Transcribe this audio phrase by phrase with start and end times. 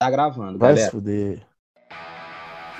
[0.00, 0.90] Tá gravando, Vai se galera.
[0.90, 1.42] fuder.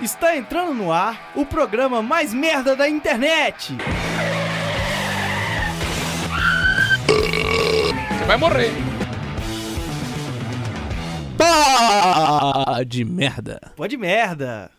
[0.00, 3.76] Está entrando no ar o programa mais merda da internet.
[7.06, 8.70] Você vai morrer.
[11.36, 13.60] Pá de merda.
[13.76, 14.70] Pode merda.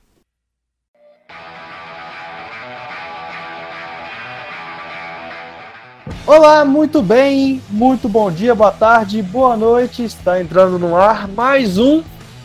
[6.26, 10.04] Olá, muito bem, muito bom dia, boa tarde, boa noite.
[10.04, 12.01] Está entrando no ar mais um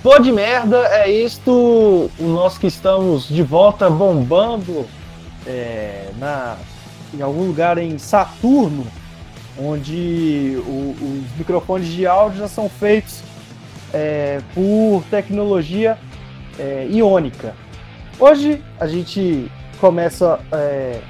[0.07, 0.87] Pô de Merda.
[0.87, 4.87] É isto, nós que estamos de volta bombando
[5.45, 6.57] é, na,
[7.13, 8.87] em algum lugar em Saturno,
[9.61, 13.21] onde o- os microfones de áudio já são feitos
[13.93, 15.99] é, por tecnologia
[16.57, 17.53] é, iônica.
[18.17, 19.51] Hoje a gente
[19.81, 20.39] começa.
[20.53, 21.01] é,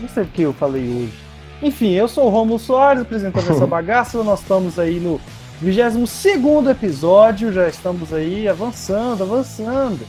[0.00, 1.14] não sei o que eu falei hoje.
[1.60, 4.22] Enfim, eu sou o Romulo Soares, apresentando essa bagaça.
[4.22, 5.20] Nós estamos aí no
[5.60, 10.00] 22 episódio, já estamos aí avançando, avançando.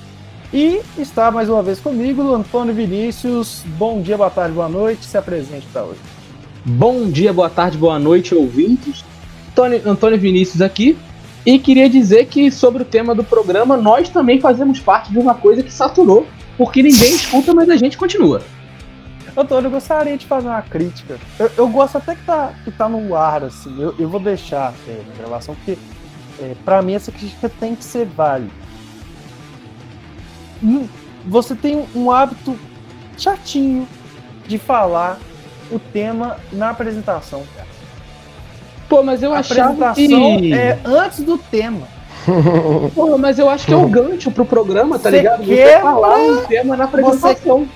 [0.54, 3.64] E está mais uma vez comigo Antônio Vinícius.
[3.78, 5.06] Bom dia, boa tarde, boa noite.
[5.06, 6.00] Se apresente para hoje.
[6.64, 9.04] Bom dia, boa tarde, boa noite, ouvintes.
[9.50, 10.98] Antônio, Antônio Vinícius aqui.
[11.46, 15.34] E queria dizer que sobre o tema do programa, nós também fazemos parte de uma
[15.34, 16.26] coisa que saturou.
[16.58, 18.42] Porque ninguém escuta, mas a gente continua.
[19.36, 21.18] Antônio, eu gostaria de fazer uma crítica.
[21.40, 23.82] Eu, eu gosto até que tá, que tá no ar, assim.
[23.82, 25.78] Eu, eu vou deixar é, na gravação, porque
[26.40, 28.52] é, para mim essa crítica tem que ser válida.
[30.64, 30.88] Hum,
[31.26, 32.58] Você tem um hábito
[33.18, 33.88] chatinho
[34.48, 35.18] de falar
[35.72, 37.68] o tema na apresentação, cara.
[38.90, 40.54] Pô, mas eu A achava apresentação que...
[40.54, 41.88] é antes do tema.
[42.94, 45.44] Pô, mas eu acho que é o gancho pro programa, tá Você ligado?
[45.46, 47.68] Você quebra- falar um tema na apresentação.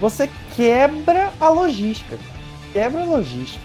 [0.00, 0.28] Você
[0.58, 2.18] quebra a logística.
[2.72, 3.62] Quebra a logística.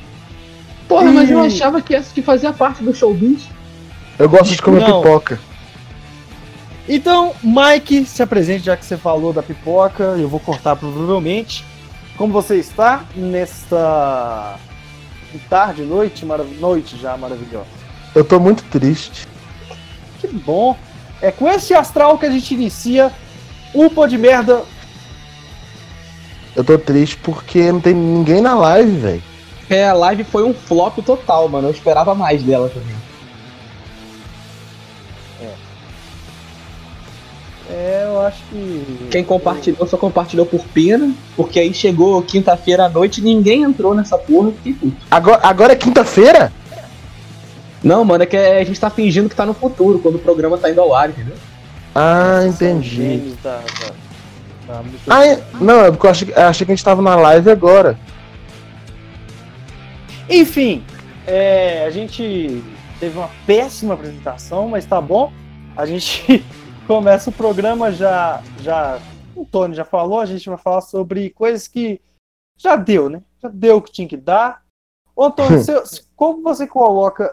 [0.87, 3.41] Porra, mas eu E- achava que essa que fazia parte do showbiz.
[4.19, 5.01] Eu gosto de comer Não.
[5.01, 5.39] pipoca.
[6.87, 11.65] Então, Mike, se apresente, já que você falou da pipoca, eu vou cortar provavelmente.
[12.15, 14.55] Como você está nesta
[15.49, 17.65] tarde, noite, marav noite já maravilhosa?
[18.13, 19.25] Eu tô muito triste.
[20.19, 20.77] Que bom!
[21.19, 23.11] É com esse astral que a gente inicia
[23.73, 24.61] o Pô de Merda.
[26.55, 29.23] Eu tô triste porque não tem ninguém na live, velho.
[29.69, 31.67] É, a live foi um flop total, mano.
[31.67, 32.95] Eu esperava mais dela também.
[37.69, 39.07] É, eu acho que.
[39.09, 43.95] Quem compartilhou só compartilhou por pena, porque aí chegou quinta-feira à noite e ninguém entrou
[43.95, 44.51] nessa porra.
[44.51, 44.97] Fiquei puto.
[45.09, 46.51] Agora, agora é quinta-feira?
[47.81, 50.57] Não, mano, é que a gente tá fingindo que tá no futuro, quando o programa
[50.57, 51.35] tá indo ao ar, entendeu?
[51.95, 52.95] Ah, entendi.
[52.95, 53.61] gênios da-
[54.81, 57.15] micro- Ah, é- não, é porque eu achei, eu achei que a gente tava na
[57.15, 57.97] live agora.
[60.29, 60.83] Enfim,
[61.27, 62.63] é, a gente
[62.99, 65.31] teve uma péssima apresentação, mas tá bom.
[65.75, 66.43] A gente
[66.87, 68.99] começa o programa já, já.
[69.35, 71.99] O Tony já falou, a gente vai falar sobre coisas que
[72.57, 73.21] já deu, né?
[73.41, 74.61] Já deu o que tinha que dar.
[75.15, 77.31] Ô, Antônio, você- como você coloca,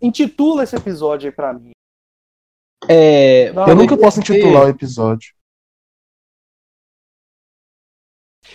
[0.00, 1.72] intitula esse episódio aí pra mim?
[2.88, 3.50] É.
[3.50, 5.34] Eu nunca posso ser- intitular o episódio.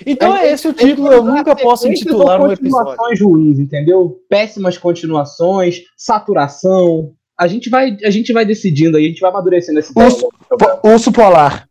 [0.06, 2.86] Então é esse o título, eu nunca posso intitular um episódio.
[2.88, 4.20] Continuações ruins, entendeu?
[4.28, 7.14] Péssimas continuações, saturação.
[7.38, 9.92] A gente vai, a gente vai decidindo aí, a gente vai amadurecendo esse.
[9.96, 11.68] Urso, po- urso polar.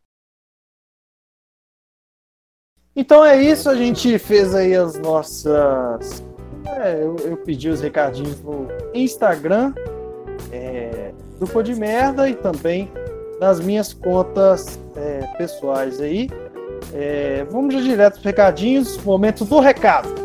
[2.97, 6.23] Então é isso, a gente fez aí as nossas.
[6.67, 9.75] É, eu, eu pedi os recadinhos no Instagram
[10.53, 12.91] é, do Pô de Merda e também
[13.41, 16.29] nas minhas contas é, pessoais aí.
[16.93, 20.25] É, vamos direto para os recadinhos, momento do recado.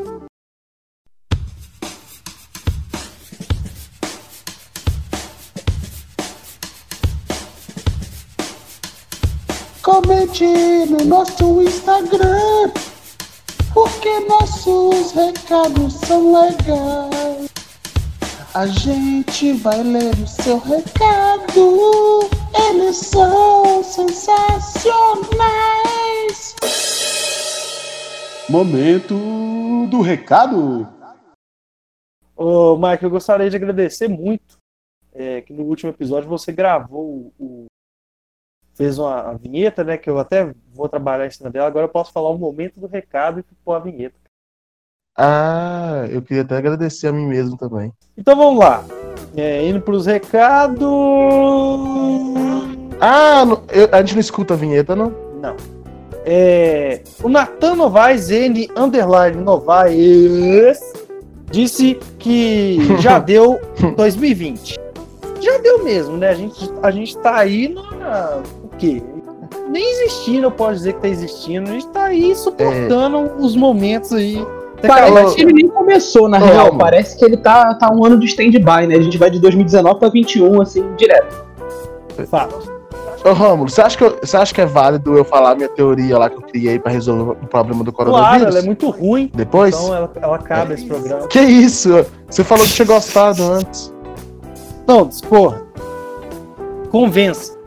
[9.82, 10.46] Comente
[10.88, 12.72] no nosso Instagram.
[13.74, 17.49] Porque nossos recados são legais.
[18.60, 22.20] A gente vai ler o seu recado.
[22.70, 25.30] Eles são sensacionais.
[28.50, 29.16] Momento
[29.90, 30.86] do recado.
[32.36, 34.58] Ô, Mike, eu gostaria de agradecer muito
[35.14, 37.68] é, que no último episódio você gravou o.
[38.74, 39.98] fez uma vinheta, né?
[39.98, 41.68] Que eu até vou trabalhar em cima dela.
[41.68, 44.19] Agora eu posso falar o momento do recado e pôr a vinheta.
[45.22, 47.92] Ah, eu queria até agradecer a mim mesmo também.
[48.18, 48.86] Então vamos lá.
[49.36, 50.88] É, indo para os recados.
[53.02, 55.12] Ah, não- eu- a gente não escuta a vinheta, não?
[55.42, 55.56] Não.
[56.26, 60.80] É, o Natan Novaes, N underline Novaes,
[61.52, 63.60] disse que já deu
[63.98, 64.78] 2020.
[65.42, 66.30] já deu mesmo, né?
[66.30, 67.68] A gente, a gente tá aí
[68.00, 68.42] na.
[68.64, 69.02] O quê?
[69.70, 71.70] Nem existindo, eu posso dizer que tá existindo.
[71.70, 74.46] A gente tá aí suportando os momentos aí.
[74.88, 76.76] Parece acabar- que ele nem começou, na real.
[76.78, 78.96] Parece que ele tá, tá um ano de stand-by, né?
[78.96, 81.44] A gente vai de 2019 pra 21, assim, direto.
[82.28, 82.80] Fato.
[83.26, 86.18] Ô, Rômulo, você acha, que eu- você acha que é válido eu falar minha teoria
[86.18, 88.56] lá que eu criei pra resolver o problema do Claro, coronavírus?
[88.56, 89.76] ela é muito ruim, Depois?
[89.76, 91.28] então ela, ela cabe esse programa.
[91.28, 92.06] Que isso?
[92.30, 93.94] Você falou que tinha gostado antes.
[94.88, 95.62] Não, porra.
[96.90, 97.58] Convença.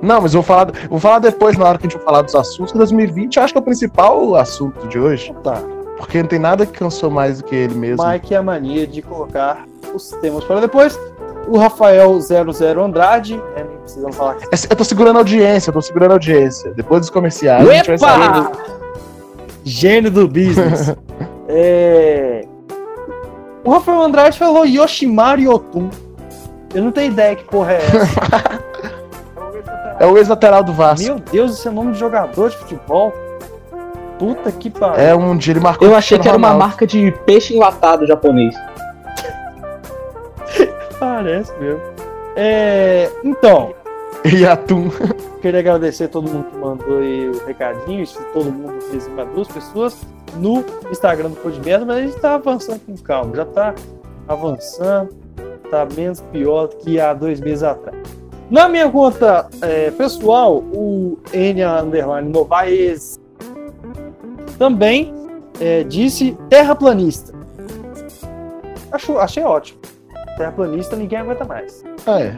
[0.00, 2.22] Não, mas eu vou falar, vou falar depois, na hora que a gente for falar
[2.22, 2.72] dos assuntos.
[2.72, 5.34] que 2020 eu acho que é o principal assunto de hoje.
[5.42, 5.60] Tá.
[5.96, 8.06] Porque não tem nada que cansou mais do que ele mesmo.
[8.06, 9.64] Mike é a mania de colocar
[9.94, 10.98] os temas para depois.
[11.46, 15.74] O Rafael 00 Andrade, né, nem precisamos falar É, Eu tô segurando a audiência, eu
[15.74, 16.72] tô segurando a audiência.
[16.72, 18.24] Depois dos comerciais, a gente vai saber.
[18.24, 18.84] Epa!
[19.64, 20.94] gênio do business.
[21.48, 22.46] é...
[23.64, 25.88] O Rafael Andrade falou Yoshimaru Yotun.
[26.74, 28.64] Eu não tenho ideia que porra é essa.
[30.00, 31.06] É o ex-lateral do Vasco.
[31.06, 33.12] Meu Deus, esse é nome de jogador de futebol.
[34.18, 35.04] Puta que pariu.
[35.04, 35.88] É um dia ele marcou.
[35.88, 36.68] Eu achei que era uma Ronaldo.
[36.68, 38.54] marca de peixe enlatado japonês.
[40.98, 41.80] Parece mesmo.
[42.36, 43.10] É...
[43.22, 43.74] Então,
[44.24, 44.90] E atum.
[45.42, 49.24] Queria agradecer a todo mundo que mandou aí o recadinho, isso todo mundo fez para
[49.24, 49.94] duas pessoas
[50.36, 53.74] no Instagram do Podmerda, mas a gente tá avançando com calma, já tá
[54.26, 55.10] avançando,
[55.70, 57.98] tá menos pior que há dois meses atrás.
[58.50, 63.20] Na minha conta é, pessoal, o N Underline Novaes
[64.58, 65.12] também
[65.60, 67.32] é, disse terraplanista.
[68.92, 69.80] Acho, achei ótimo.
[70.36, 71.82] Terraplanista ninguém aguenta mais.
[72.06, 72.32] É,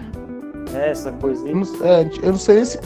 [0.72, 1.50] né, Essa coisa aí.
[1.50, 2.78] eu não, é, eu não sei nem se.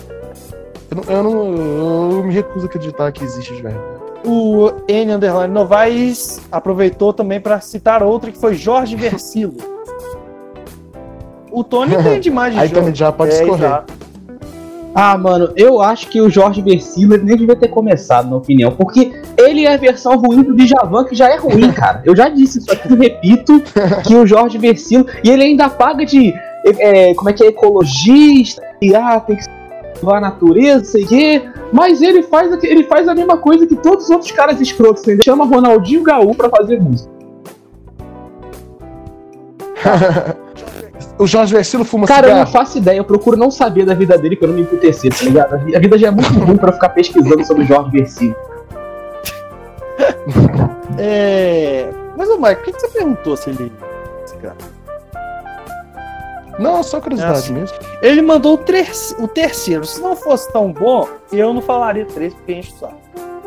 [0.91, 3.85] Eu, não, eu, não- eu me recuso a acreditar que existe de verdade.
[4.25, 9.57] O N Underline Novaes aproveitou também para citar outro que foi Jorge Versilo.
[11.51, 13.65] O Tony entende mais de Aí também já pode É, escorrer.
[13.67, 13.95] exato.
[14.95, 18.73] Ah, mano, eu acho que o Jorge Versilo ele nem devia ter começado, na opinião.
[18.73, 19.20] Porque
[19.61, 22.03] ele é a versão ruim do Djavan, que já é ruim, cara.
[22.05, 23.63] Eu já disse isso aqui, repito,
[24.07, 25.07] que o Jorge Versilo.
[25.25, 26.33] E ele ainda paga de.
[26.65, 27.49] é, como é que é?
[27.49, 28.63] Ecologista.
[28.83, 29.45] E ah, tem que
[30.01, 31.43] salvar a natureza, sei o quê.
[31.73, 35.07] Mas ele faz, ele faz a mesma coisa que todos os outros caras escrotos.
[35.07, 37.11] Ele chama Ronaldinho Gaú pra fazer música.
[41.19, 42.53] O Jorge Versilo fuma Cara, eu não cigarro.
[42.65, 45.23] faço ideia, eu procuro não saber da vida dele pra eu não me emputecer, tá
[45.23, 45.53] ligado?
[45.55, 47.91] A vi- a vida já é muito ruim pra eu ficar pesquisando sobre o Jorge
[47.91, 48.35] Versilo.
[50.99, 51.89] É...
[52.17, 53.73] Mas, ô Mike, por que você perguntou se ele.
[54.25, 54.57] esse cara?
[56.59, 57.53] Não, só curiosidade É assim.
[57.55, 57.79] mesmo.
[58.03, 59.85] Ele mandou o, ter- o terceiro.
[59.87, 62.97] Se não fosse tão bom, eu não falaria três, porque enche o saco.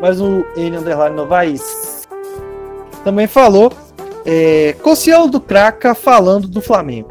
[0.02, 2.08] Mas o N Underline Novaes
[3.04, 3.72] também falou.
[4.26, 7.10] É, Cossielo do Craca falando do Flamengo.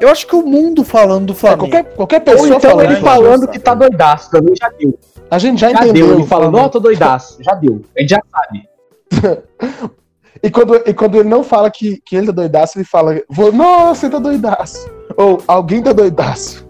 [0.00, 1.68] Eu acho que o mundo falando do É, Flamengo.
[1.68, 4.98] qualquer, qualquer Ou pessoa então falando ele falando que tá doidaço, também já deu.
[5.30, 6.06] A gente já Já entendeu.
[6.08, 6.72] deu, ele falando, ó, falando.
[6.72, 7.38] tô doidaço.
[7.40, 7.82] Já deu.
[7.96, 8.68] A gente já sabe.
[10.42, 13.52] E quando, e quando ele não fala que, que ele tá doidaço, ele fala, "Vou-
[13.52, 14.88] nossa, ele tá doidaço.
[15.14, 16.66] Ou alguém tá doidaço.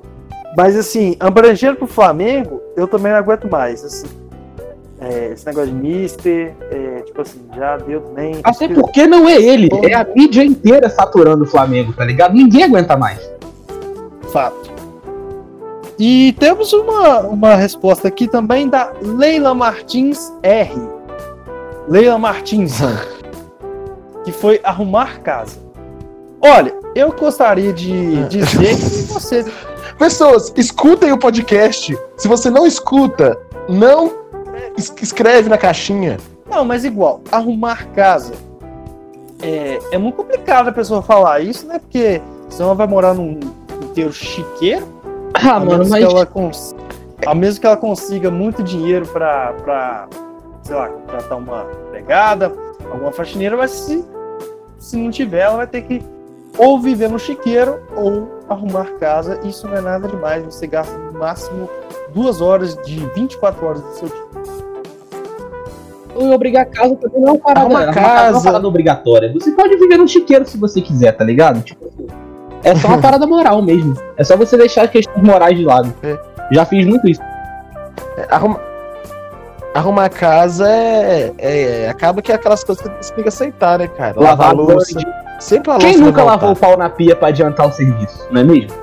[0.57, 3.85] Mas assim, abrangendo pro Flamengo, eu também não aguento mais.
[3.85, 4.07] Assim,
[5.03, 8.41] É, esse negócio de mister, é, tipo assim, já deu também.
[8.43, 12.35] Até porque não é ele, é a mídia inteira saturando o Flamengo, tá ligado?
[12.35, 13.21] Ninguém aguenta mais.
[14.33, 14.60] Fato.
[16.03, 20.73] E temos uma, uma resposta aqui também da Leila Martins R.
[21.87, 22.79] Leila Martins,
[24.25, 25.59] que foi arrumar casa.
[26.41, 29.45] Olha, eu gostaria de dizer que você.
[29.99, 31.95] Pessoas, escutem o podcast.
[32.17, 33.39] Se você não escuta,
[33.69, 34.11] não
[34.79, 36.17] es- escreve na caixinha.
[36.49, 38.33] Não, mas igual, arrumar casa.
[39.43, 41.79] É, é muito complicado a pessoa falar isso, né?
[41.79, 43.39] Porque senão ela vai morar num
[43.83, 45.00] inteiro chiqueiro.
[45.35, 46.05] Ah, a mano, mas.
[46.05, 46.75] que ela cons...
[47.27, 50.09] a menos que ela consiga muito dinheiro pra, pra
[50.63, 52.53] sei lá, contratar uma empregada,
[52.91, 54.05] alguma faxineira, mas se,
[54.79, 56.03] se não tiver, ela vai ter que
[56.59, 59.41] ou viver no chiqueiro ou arrumar casa.
[59.45, 60.45] Isso não é nada demais.
[60.45, 61.69] Você gasta no máximo
[62.13, 64.31] duas horas de 24 horas do seu dia.
[66.15, 68.01] O obrigar casa também não é uma parada, arrumar casa.
[68.01, 69.33] não é uma parada obrigatória.
[69.33, 71.63] Você pode viver num chiqueiro se você quiser, tá ligado?
[71.63, 72.07] Tipo assim,
[72.65, 73.95] é só uma parada moral mesmo.
[74.17, 75.93] É só você deixar as questões morais de lado.
[76.03, 76.19] É.
[76.53, 77.21] Já fiz muito isso.
[78.17, 78.61] É, Arruma...
[79.73, 83.87] Arrumar casa é, é- Acaba que é aquelas coisas que você tem que aceitar, né,
[83.87, 84.21] cara?
[84.21, 84.99] Lavar a louça.
[85.39, 88.41] Sempre a louça Quem nunca lavou o pau na pia pra adiantar o serviço, não
[88.41, 88.77] é mesmo?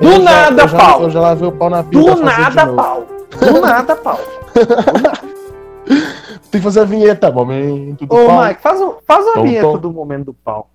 [0.00, 1.02] Do Eu já- nada, eu já, pau!
[1.02, 2.76] Eu já lavei o pau na pia Do pra fazer de nada, novo.
[2.76, 3.06] pau!
[3.30, 4.18] Do nada, pau!
[6.50, 8.44] Tem que fazer a vinheta, momento do Ô, pau.
[8.44, 9.78] Mike, faz, o- faz a Tom, vinheta tom.
[9.78, 10.68] do momento do pau.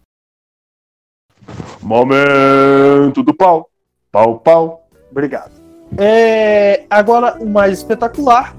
[1.82, 3.70] Momento do pau.
[4.12, 4.88] Pau, pau.
[5.12, 5.52] Obrigado.
[5.98, 8.56] É, agora, o mais espetacular,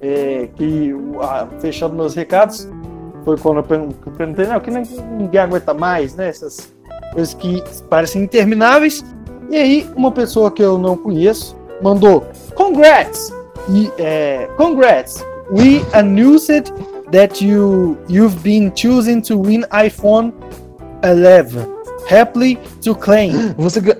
[0.00, 0.94] é, que
[1.60, 2.68] fechando meus recados,
[3.24, 6.28] foi quando eu perguntei, não, que ninguém aguenta mais, né?
[6.28, 6.72] Essas
[7.12, 9.04] coisas que parecem intermináveis.
[9.50, 13.32] E aí, uma pessoa que eu não conheço mandou: Congrats!
[13.70, 15.24] E, é, congrats!
[15.50, 16.72] We announced
[17.10, 20.32] that you, you've been chosen to win iPhone
[21.02, 21.73] 11.
[22.10, 23.54] Happily to claim.
[23.56, 23.96] Você, ga-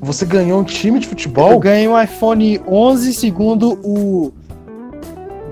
[0.00, 1.58] Você ganhou um time de Eu futebol?
[1.58, 4.32] ganhei um iPhone 11 segundo o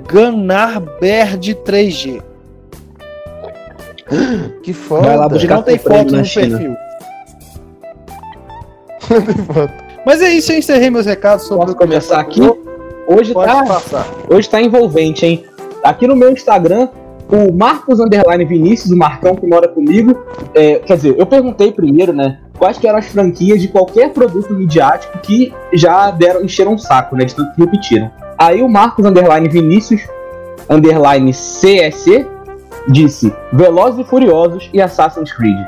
[0.08, 2.22] Ganar Bird 3G.
[4.62, 5.02] Que foda.
[5.06, 6.58] Vai lá Que buscar não tem foto no China.
[6.58, 6.76] perfil.
[9.08, 9.72] Tem foto.
[10.06, 12.40] Mas é isso, eu encerrei meus recados sobre Posso começar aqui?
[13.06, 14.06] Hoje Pode tá, passar.
[14.28, 15.44] hoje tá envolvente, hein?
[15.84, 16.88] Aqui no meu Instagram,
[17.32, 20.22] o Marcos Underline Vinícius, o Marcão que mora comigo,
[20.54, 22.40] é, quer dizer, eu perguntei primeiro, né?
[22.58, 27.16] Quais que eram as franquias de qualquer produto midiático que já deram, encheram um saco,
[27.16, 27.24] né?
[27.24, 28.10] De tanto que repetiram.
[28.38, 30.02] Aí o Marcos Underline Vinícius,
[30.68, 32.26] Underline CSC,
[32.88, 35.66] disse Velozes e Furiosos e Assassin's Creed.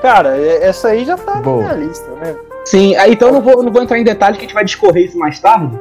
[0.00, 1.56] Cara, é- essa aí já tá na Boa.
[1.56, 2.36] minha lista, né?
[2.64, 4.64] Sim, aí, então eu não vou, não vou entrar em detalhes que a gente vai
[4.64, 5.76] discorrer isso mais tarde.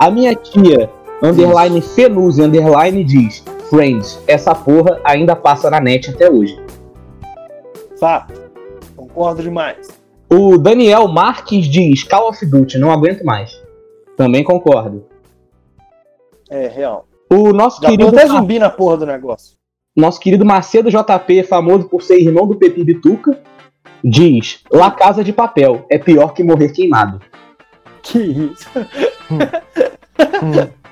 [0.00, 0.90] A minha tia,
[1.22, 6.56] underline Fenuse, underline, diz Friends, essa porra ainda passa na net até hoje.
[7.98, 8.34] Fato.
[8.94, 9.88] Concordo demais.
[10.30, 13.60] O Daniel Marques diz Call of Duty, não aguento mais.
[14.16, 15.04] Também concordo.
[16.48, 17.06] É, real.
[17.30, 19.56] O nosso Já querido, até zumbi na porra do negócio.
[19.96, 23.40] nosso querido Macedo JP, famoso por ser irmão do Pepi Bituca,
[24.02, 27.20] diz La Casa de Papel, é pior que morrer queimado.
[28.02, 28.68] Que isso?
[29.30, 30.68] Hum.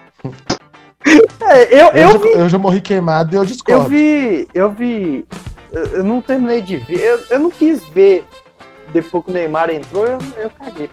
[1.54, 3.88] É, eu, Eu, eu já, vi, eu já morri queimado e eu eu discordo.
[3.88, 5.24] vi, eu vi.
[5.72, 7.00] Eu, eu não terminei de ver.
[7.00, 8.24] Eu, eu não quis ver
[8.92, 10.90] depois que o Neymar entrou, eu, eu caguei.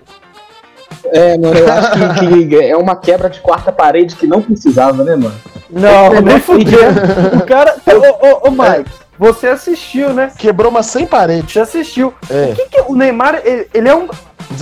[1.06, 5.04] É, mano, eu acho que, que é uma quebra de quarta parede que não precisava,
[5.04, 5.34] né, mano?
[5.70, 6.40] Não, É, nem né?
[6.40, 7.02] fudendo.
[7.42, 7.76] O cara.
[7.88, 10.32] Ô, ô, ô, Mike, você assistiu, né?
[10.38, 11.54] Quebrou uma sem parede.
[11.54, 12.14] Você assistiu.
[12.30, 14.08] É, O que que o Neymar, ele, ele é um.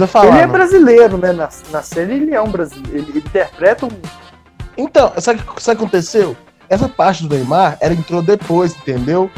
[0.08, 0.27] falar.
[0.27, 0.53] ele é mano.
[0.53, 1.32] brasileiro, né?
[1.34, 2.98] Na, na série ele é um brasileiro.
[2.98, 3.89] Ele, ele interpreta um.
[4.79, 6.38] Então, sabe o que aconteceu?
[6.69, 9.29] Essa parte do Neymar, ela entrou depois, entendeu?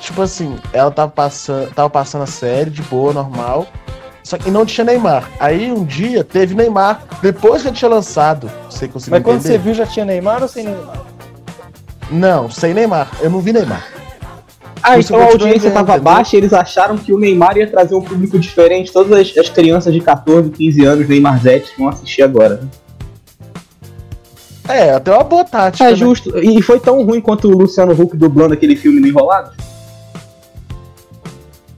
[0.00, 3.68] Tipo assim, ela tava passando, tava passando a série de boa, normal.
[4.24, 5.30] Só que não tinha Neymar.
[5.38, 8.50] Aí um dia teve Neymar, depois que ele tinha lançado.
[8.68, 9.62] Você conseguiu Mas quando você entender?
[9.62, 11.02] viu, já tinha Neymar ou sem Neymar?
[12.10, 13.08] Não, sem Neymar.
[13.20, 13.86] Eu não vi Neymar.
[14.86, 16.12] Ah, então a audiência vendo, tava entendeu?
[16.12, 18.92] baixa e eles acharam que o Neymar ia trazer um público diferente.
[18.92, 22.68] Todas as, as crianças de 14, 15 anos, Neymar Zete, vão assistir agora.
[24.68, 25.84] É, até uma boa tática.
[25.84, 25.96] É né?
[25.96, 26.38] justo.
[26.38, 29.52] E foi tão ruim quanto o Luciano Huck dublando aquele filme no Enrolado?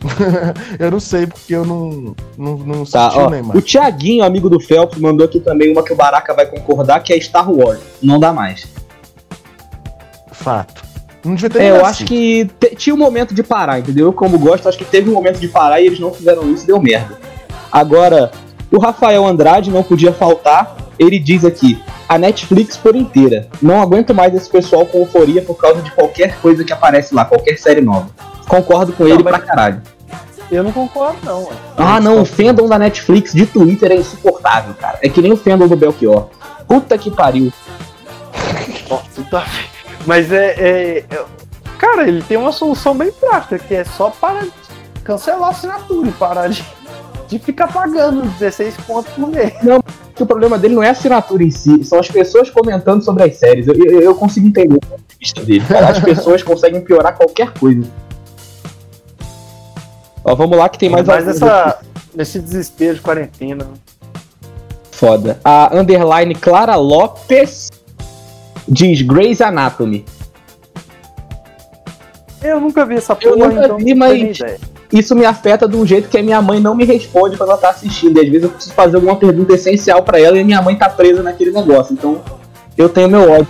[0.79, 3.27] Eu não sei porque eu não, não, não Tá, ó.
[3.27, 3.57] o Neymar.
[3.57, 7.13] O Thiaguinho, amigo do Phelps, mandou aqui também uma que o Baraka vai concordar, que
[7.13, 7.81] é Star Wars.
[8.03, 8.67] Não dá mais.
[10.33, 10.86] Fato.
[11.27, 11.87] Não devia ter É, eu nascido.
[11.87, 14.07] acho que tinha um momento de parar, entendeu?
[14.07, 16.65] Eu, como gosto, acho que teve um momento de parar e eles não fizeram isso
[16.65, 17.19] e deu merda.
[17.73, 18.31] Agora,
[18.71, 20.77] o Rafael Andrade não podia faltar.
[20.99, 21.79] Ele diz aqui:
[22.09, 23.49] a Netflix por inteira.
[23.61, 27.25] Não aguento mais esse pessoal com euforia por causa de qualquer coisa que aparece lá,
[27.25, 28.09] qualquer série nova.
[28.49, 29.83] Concordo com ele mas- pra caralho.
[30.51, 31.43] Eu não concordo, não.
[31.43, 31.53] ué.
[31.77, 34.97] Ah, não, o fandom da Netflix de Twitter é insuportável, cara.
[35.03, 36.29] É que nem o fandom do Belchior.
[36.69, 37.53] Puta que pariu.
[38.89, 39.45] Nossa, tá...
[40.07, 41.25] Mas é, é- é-
[41.79, 44.47] Cara, ele tem uma solução bem prática, que é só para
[45.05, 46.65] cancelar a assinatura e parar de,
[47.29, 49.53] de ficar pagando 16 pontos por mês.
[50.15, 53.25] que o problema dele não é a assinatura em si, são as pessoas comentando sobre
[53.25, 53.69] as séries.
[53.69, 55.65] Eu, eu, eu consigo entender o ponto de vista dele.
[55.69, 55.91] cara.
[55.91, 57.87] As pessoas conseguem piorar qualquer coisa.
[60.25, 61.79] Ó, vamos lá que tem mais Mas essa,
[62.15, 63.67] nesse desespero de quarentena.
[64.91, 65.39] Foda.
[65.45, 67.71] A underline Clara Lopes
[68.69, 70.05] diz Grey's Anatomy.
[72.43, 74.39] Eu nunca vi essa Eu porra, nunca então vi, mas-.
[74.93, 77.59] Isso me afeta de um jeito que a minha mãe não me responde quando ela
[77.59, 78.19] tá assistindo.
[78.19, 80.77] E às vezes eu preciso fazer alguma pergunta essencial pra ela e a minha mãe
[80.77, 81.93] tá presa naquele negócio.
[81.93, 82.21] Então
[82.79, 83.49] eu tenho meu ódio.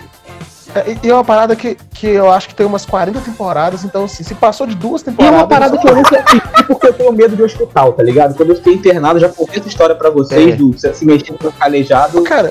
[0.75, 4.05] É, e- é uma parada que, que eu acho que tem umas 40 temporadas, então
[4.05, 5.39] assim, se passou de duas E é temporadas.
[5.41, 8.35] uma parada que eu nunca assisti porque eu tenho medo de hospital, tá ligado?
[8.35, 10.57] Quando eu fiquei internado, já contei essa história pra vocês, É.
[10.57, 12.51] do se mexendo com calejado, Cara,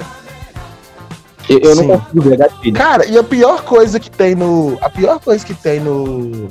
[1.50, 1.90] eu, eu não Sim.
[1.90, 2.74] consigo ver gatilho.
[2.74, 4.78] cara, e a pior coisa que tem no.
[4.82, 6.48] A pior coisa que tem no.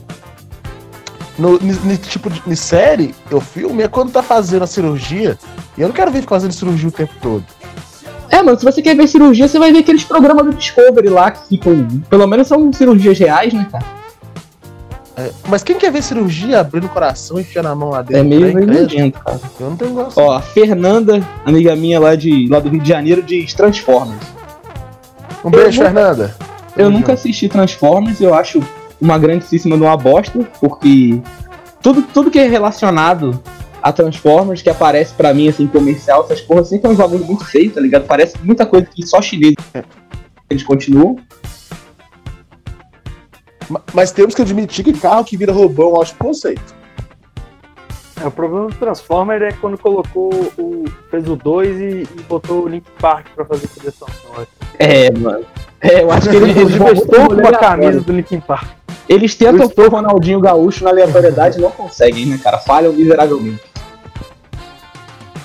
[1.36, 5.36] No, ni- tipo de série, eu filme, é quando tá fazendo a cirurgia.
[5.76, 7.44] E eu não quero ver ele fazendo cirurgia o tempo todo.
[8.30, 11.32] É, mano, se você quer ver cirurgia, você vai ver aqueles programas do Discovery lá
[11.32, 11.88] que ficam.
[12.08, 13.84] Pelo menos são cirurgias reais, né, cara?
[15.16, 18.16] É, mas quem quer ver cirurgia abrindo o coração e enfiando a mão lá dentro?
[18.16, 18.80] É meio, né?
[18.80, 19.40] nojento, cara.
[19.60, 20.18] Eu não tenho gosto.
[20.18, 24.22] Ó, a Fernanda, amiga minha lá, de, lá do Rio de Janeiro, diz Transformers.
[25.44, 26.36] Um beijo, eu- Fernanda.
[26.76, 28.60] Eu nunca assisti Transformers, eu acho
[29.00, 31.20] uma grandíssima de uma bosta, porque
[31.82, 33.40] tudo, tudo que é relacionado
[33.82, 37.44] a Transformers que aparece pra mim, assim, comercial, essas porras sempre é um bagulho muito
[37.44, 38.06] feio, tá ligado?
[38.06, 39.54] Parece muita coisa que só chinês
[40.50, 41.16] eles continuam.
[43.68, 46.74] Ma- Mas temos que admitir que carro que vira robô é um ótimo conceito.
[48.22, 50.84] É, o problema do Transformer é quando colocou o.
[51.10, 54.46] fez o 2 e, e botou o Link Park pra fazer trilha sonora.
[54.78, 55.44] É, mano.
[55.80, 58.68] É, eu acho que Vestou muito com a camisa do Linkin Park.
[59.08, 62.58] Eles tentam pôr o Ronaldinho Gaúcho na aleatoriedade e não conseguem, né, cara?
[62.58, 63.60] Falham miseravelmente.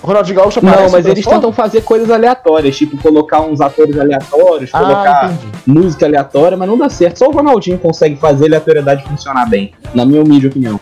[0.01, 4.79] Ronaldinho Gaúcho Não, mas eles tentam fazer coisas aleatórias, tipo colocar uns atores aleatórios, Ah,
[4.79, 5.51] colocar entendi.
[5.67, 7.19] música aleatória, mas não dá certo.
[7.19, 10.79] Só o Ronaldinho consegue fazer a aleatoriedade funcionar bem, na minha humilde opinião.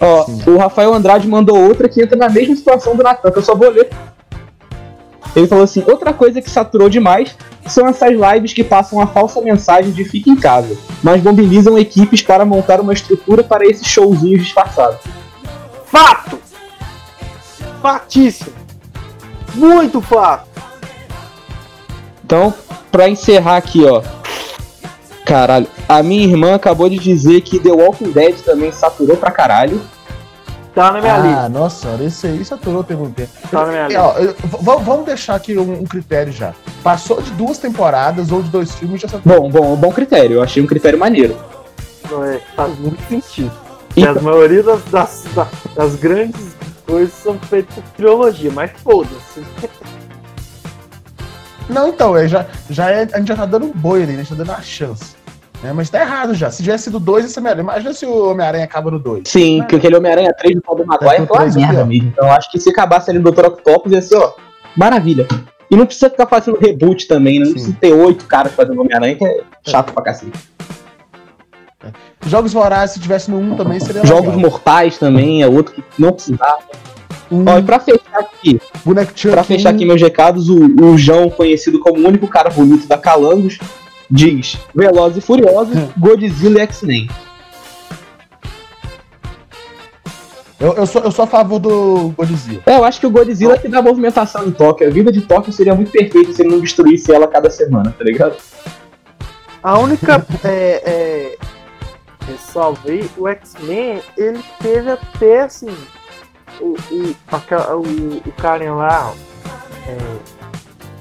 [0.00, 3.42] Ó, o Rafael Andrade mandou outra que entra na mesma situação do Natan, que eu
[3.42, 3.90] só vou ler.
[5.34, 9.40] Ele falou assim: outra coisa que saturou demais são essas lives que passam a falsa
[9.40, 14.42] mensagem de fique em casa, mas mobilizam equipes para montar uma estrutura para esses showzinhos
[14.42, 15.00] disfarçados.
[15.86, 16.38] Fato!
[17.80, 18.52] Fatíssimo!
[19.54, 20.48] Muito fato!
[22.24, 22.54] Então,
[22.90, 24.02] pra encerrar aqui, ó.
[25.24, 29.80] Caralho, a minha irmã acabou de dizer que The Walking Dead também saturou pra caralho.
[30.74, 31.40] Tá na minha lista.
[31.40, 33.30] Ah, nossa, senhora, esse aí saturou tem muito tempo.
[33.50, 34.02] Tá na minha lista.
[34.02, 34.34] ó, eu-
[34.80, 36.54] vamos deixar aqui um, um critério já.
[36.82, 39.42] Passou de duas temporadas ou de dois filmes já saturou.
[39.42, 40.36] Bom, bom, bom critério.
[40.36, 41.36] Eu achei um critério maneiro.
[42.10, 43.52] Não, é, faz muito sentido.
[43.96, 46.54] E- E a maioria das, das, da- das grandes
[46.86, 49.44] coisas são feitas por trilogia, mas foda-se.
[51.68, 54.20] Não, então, é, já, já é, a gente já tá dando um boi ali, né?
[54.20, 55.14] A gente tá dando uma chance.
[55.62, 55.72] Né?
[55.72, 56.50] Mas tá errado já.
[56.50, 57.62] Se tivesse sido dois, esse Homem-Aranha.
[57.62, 59.24] Imagina se o Homem-Aranha acaba no dois.
[59.26, 62.08] Sim, que aquele Homem-Aranha 3 do Tobey Maguire É, foi uma é merda mesmo.
[62.08, 63.46] Então eu acho que se acabasse ali no Dr.
[63.46, 64.32] Octopus ia ser, ó,
[64.76, 65.26] maravilha.
[65.70, 67.44] E não precisa ficar fazendo reboot também, né?
[67.44, 67.52] não Sim.
[67.52, 70.32] precisa ter oito caras fazendo Homem-Aranha, que é chato pra cacete.
[72.26, 74.18] Jogos Vorazes, se tivesse no um também, seria legal.
[74.18, 76.58] Jogos Mortais também é outro que não precisava.
[77.30, 81.30] Um, Ó, e pra fechar aqui, boneco Pra fechar aqui meus recados, o, o João,
[81.30, 83.58] conhecido como o único cara bonito da Calangos,
[84.10, 87.08] diz Velozes e Furiosos, Godzilla e X-Men.
[90.58, 92.62] Eu, eu, sou, eu sou a favor do Godzilla.
[92.66, 94.86] É, eu acho que o Godzilla é que dá movimentação em Tóquio.
[94.86, 98.04] A vida de Tóquio seria muito perfeita se ele não destruísse ela cada semana, tá
[98.04, 98.36] ligado?
[99.62, 101.36] A única é, é,
[102.26, 105.74] ressalvei, o X-Men, ele teve até assim.
[106.60, 109.14] O, o, aquela- o, o Karen lá,
[109.86, 109.96] é,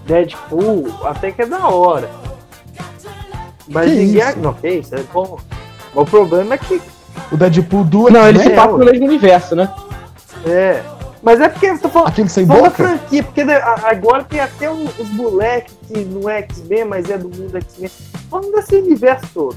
[0.06, 2.10] Deadpool, até que é da hora.
[3.70, 4.28] Mas Que ninguém.
[4.30, 4.40] isso?
[4.40, 5.38] Não, que isso, é bom.
[5.94, 6.82] Mas o problema é que.
[7.32, 9.72] O Deadpool do Não, ele se passa no mesmo universo, né?
[10.46, 10.82] É.
[11.22, 12.08] Mas é porque eu tô falando.
[12.10, 12.70] aquele sem boca.
[12.72, 17.28] franquia, porque agora tem até um- os moleques que não é X-Men, mas é do
[17.30, 17.90] mundo X-Men.
[18.30, 19.56] Falando desse universo todo.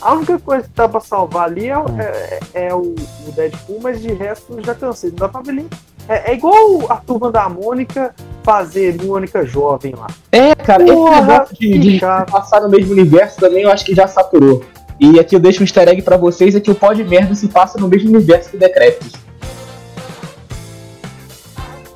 [0.00, 1.98] A única coisa que dá pra salvar ali é, o- Hum.
[2.00, 2.94] é- é o,
[3.26, 5.10] o Deadpool, mas de resto já cansei.
[5.10, 5.66] Não dá pra ver nem.
[6.08, 10.06] É, é igual a turma da Mônica fazer Mônica jovem lá.
[10.32, 13.84] É, cara, Porra, esse negócio de, que de passar no mesmo universo também eu acho
[13.84, 14.64] que já saturou.
[14.98, 17.34] E aqui eu deixo um easter egg pra vocês, é que o pó de merda
[17.34, 19.12] se passa no mesmo universo que o Decreptus.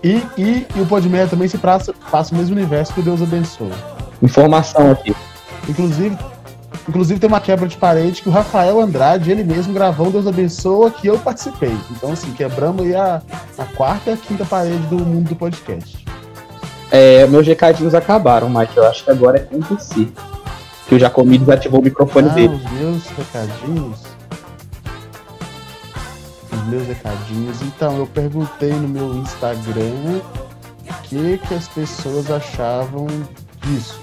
[0.05, 3.22] E, e, e o Podmer também se passa, passa o mesmo universo que o Deus
[3.22, 3.72] abençoe.
[4.20, 5.14] Informação aqui.
[5.68, 6.16] Inclusive,
[6.89, 10.91] inclusive tem uma quebra de parede que o Rafael Andrade, ele mesmo gravou Deus Abençoa
[10.91, 11.77] que eu participei.
[11.91, 13.23] Então, assim, quebramos aí a,
[13.59, 16.05] a quarta e a quinta parede do mundo do podcast.
[16.91, 20.09] É, meus recadinhos acabaram, mas eu acho que agora é com você.
[20.89, 22.55] Que o Jacomir desativou o microfone Ah, dele.
[22.55, 23.99] os meus recadinhos.
[26.53, 27.63] Os meus recadinhos.
[27.63, 30.21] Então, eu perguntei no meu Instagram
[30.87, 33.07] o que, que as pessoas achavam
[33.63, 34.02] disso.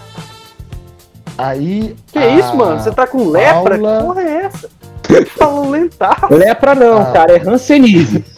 [1.42, 1.96] Aí.
[2.12, 2.80] Que a isso, mano?
[2.82, 3.78] Você tá com lepra?
[3.80, 4.70] Paula- Que porra é essa?
[5.38, 6.28] Falando lentar.
[6.30, 7.06] Lepra não, Ah.
[7.12, 8.24] cara, é Hanseníase.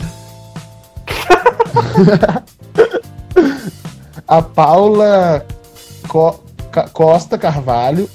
[4.28, 5.46] A Paula
[6.08, 6.40] Co-
[6.72, 8.10] Ca- Costa Carvalho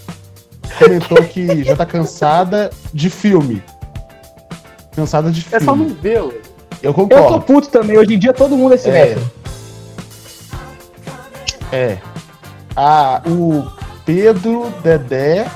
[0.78, 3.62] comentou que já tá cansada de filme.
[4.94, 5.90] Cansada de É só filme.
[5.90, 6.34] não ver, ué.
[6.82, 7.40] Eu Eu tô concordo.
[7.42, 8.78] puto também, hoje em dia todo mundo é É.
[8.78, 9.30] cinéfilo.
[11.72, 11.98] É.
[12.74, 13.64] Ah, o
[14.06, 15.46] Pedro Dedé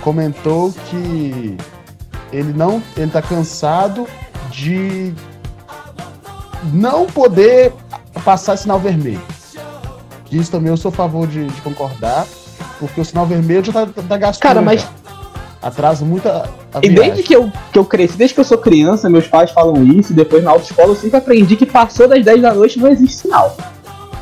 [0.00, 1.56] comentou que
[2.32, 2.82] ele não.
[2.96, 4.06] Ele tá cansado
[4.50, 5.12] de
[6.72, 7.72] não poder
[8.24, 9.20] passar sinal vermelho.
[10.32, 12.26] Isso também eu sou a favor de, de concordar,
[12.78, 14.42] porque o sinal vermelho já tá, tá gastando.
[14.42, 14.88] Cara, mas- já.
[15.62, 18.56] Atrasa muito a, a E desde que eu, que eu cresci, desde que eu sou
[18.56, 22.24] criança, meus pais falam isso, e depois na autoescola eu sempre aprendi que passou das
[22.24, 23.54] 10 da noite não existe sinal.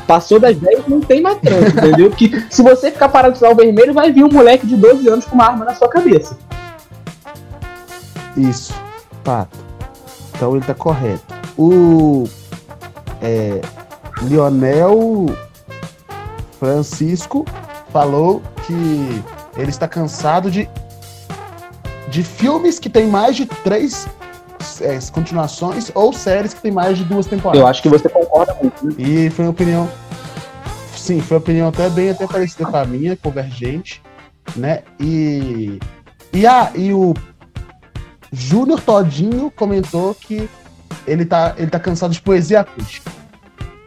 [0.09, 2.09] Passou das 10 não tem mais trânsito, entendeu?
[2.09, 5.25] Que se você ficar parado no sinal vermelho, vai vir um moleque de 12 anos
[5.25, 6.35] com uma arma na sua cabeça.
[8.35, 8.73] Isso,
[9.23, 9.55] fato.
[10.33, 11.21] Então ele tá correto.
[11.55, 12.23] O
[13.21, 13.61] é,
[14.23, 15.27] Lionel
[16.59, 17.45] Francisco
[17.93, 19.23] falou que
[19.55, 20.67] ele está cansado de,
[22.07, 24.07] de filmes que tem mais de três
[24.81, 27.59] é, continuações ou séries que tem mais de duas temporadas.
[27.59, 28.85] Eu acho que você concorda muito.
[28.85, 28.93] né?
[28.97, 29.89] E foi uma opinião.
[30.95, 34.01] Sim, foi uma opinião até bem até parecida com a minha, convergente,
[34.55, 34.83] né?
[34.99, 35.79] E.
[36.31, 37.13] E, a, e o
[38.31, 40.47] Júnior Todinho comentou que
[41.07, 43.11] ele tá, ele tá cansado de poesia acústica.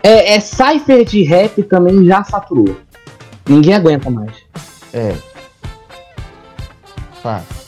[0.03, 2.77] É, é Cypher de rap também já saturou.
[3.49, 4.37] Ninguém aguenta mais.
[4.93, 5.15] É.
[7.23, 7.62] Fato.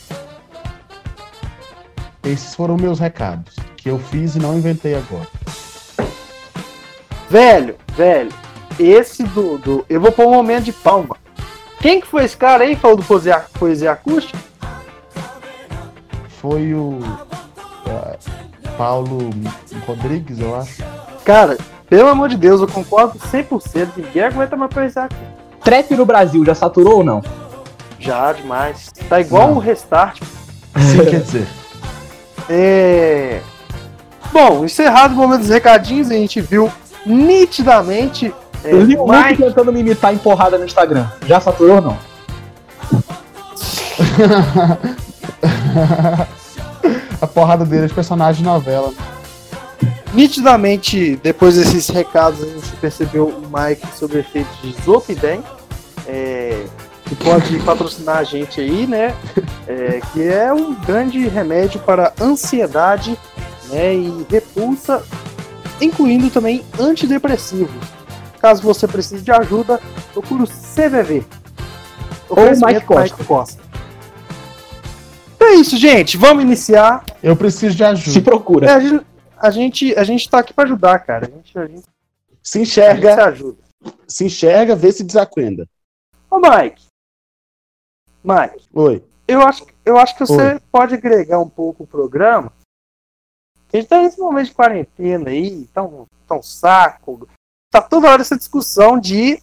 [2.25, 5.27] Esses foram meus recados, que eu fiz e não inventei agora.
[7.29, 8.31] Velho, velho,
[8.79, 9.85] esse do, do.
[9.87, 11.15] Eu vou pôr um momento de palma.
[11.79, 14.37] Quem que foi esse cara aí que falou do poesia, poesia acústica?
[16.41, 16.99] Foi o.
[17.87, 18.17] é,
[18.77, 19.29] Paulo
[19.85, 20.83] Rodrigues, eu acho.
[21.23, 21.57] Cara,
[21.87, 23.89] pelo amor de Deus, eu concordo 100%.
[23.97, 25.35] Ninguém aguenta mais poesia acústica.
[25.63, 27.23] Trap no Brasil já saturou ou não?
[27.99, 28.91] Já demais.
[29.09, 29.57] Tá igual Não.
[29.57, 30.21] o restart.
[30.21, 31.47] Sim, quer dizer.
[32.49, 33.39] É...
[34.31, 36.71] Bom, encerrado o momento dos recadinhos, a gente viu
[37.05, 38.33] nitidamente.
[38.63, 41.07] É, Eu vi o Mike- tentando me imitar em porrada no Instagram.
[41.25, 41.97] Já saturou ou não?
[47.21, 48.91] A porrada dele é de personagem de novela.
[50.13, 55.43] Nitidamente, depois desses recados, a gente percebeu o Mike sobre efeitos de Zopidem,
[56.07, 56.63] é,
[57.05, 59.15] que pode patrocinar a gente aí, né?
[59.67, 63.17] É, que é um grande remédio para ansiedade
[63.69, 65.03] né, e repulsa,
[65.81, 67.75] incluindo também antidepressivos.
[68.39, 69.79] Caso você precise de ajuda,
[70.13, 71.25] procure o CVV.
[72.29, 73.23] Oferecimento Mike Costa.
[73.23, 73.63] Costa.
[75.35, 76.17] Então é isso, gente.
[76.17, 77.03] Vamos iniciar.
[77.21, 78.21] Eu preciso de Se ajuda.
[78.21, 78.67] procura.
[78.67, 79.05] É, a, gente,
[79.37, 81.27] a, gente, a gente tá aqui pra ajudar, cara.
[81.27, 83.57] A gente, a gente, Se a gente se enxerga, ajuda.
[84.07, 85.67] se enxerga, vê se desacuenda.
[86.29, 86.84] Ô, Mike.
[88.25, 89.03] Mike, Oi.
[89.27, 90.59] eu acho, eu acho que você Oi.
[90.71, 92.51] pode agregar um pouco o programa.
[93.71, 97.27] A gente tá nesse momento de quarentena aí, tá um, tá saco.
[97.71, 99.39] Tá toda hora essa discussão de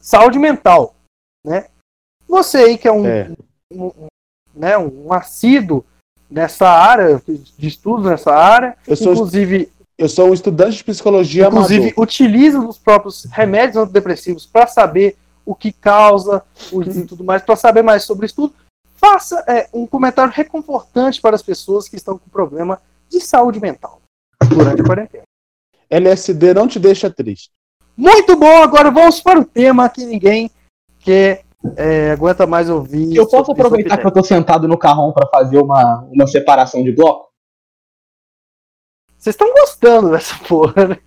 [0.00, 0.94] saúde mental,
[1.44, 1.68] né?
[2.28, 3.30] Você aí que é um, É.
[3.72, 4.06] um, um,
[4.54, 5.84] né, um assíduo
[6.28, 11.46] nessa área, de estudo nessa área, Eu sou, inclusive eu sou um estudante de psicologia
[11.46, 12.02] inclusive amador.
[12.02, 17.56] utiliza os próprios remédios antidepressivos para saber o que causa o- e tudo mais, para
[17.56, 18.54] saber mais sobre isso tudo,
[18.94, 24.00] faça é, um comentário reconfortante para as pessoas que estão com problema de saúde mental
[24.48, 25.24] durante a quarentena.
[25.88, 27.50] LSD não te deixa triste.
[27.96, 30.50] Muito bom, agora vamos para o tema que ninguém
[31.00, 31.44] quer,
[31.76, 33.16] é, aguenta mais ouvir.
[33.16, 36.82] Eu posso sobre aproveitar que eu tô sentado no carrão pra fazer uma, uma separação
[36.84, 37.30] de bloco?
[39.18, 40.98] Vocês estão gostando dessa porra, né?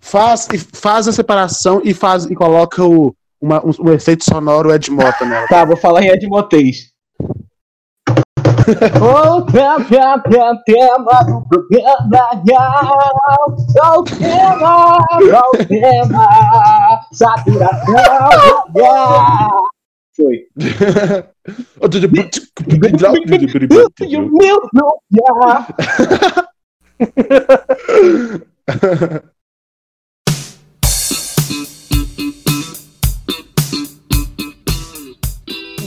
[0.00, 4.90] Faz, faz a separação e faz e coloca o, uma- um, um efeito sonoro Ed
[4.90, 5.46] Mota nela.
[5.48, 6.92] Tá, vou falar em Edmotês.
[8.96, 12.30] O tema, tema, tema do programa,
[13.98, 14.98] o tema,
[15.52, 16.26] o tema,
[17.12, 18.64] saturação,
[20.16, 20.46] foi.
[24.08, 25.04] E o meu nome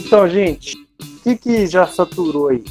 [0.08, 2.64] Então, gente, o que, que já saturou aí?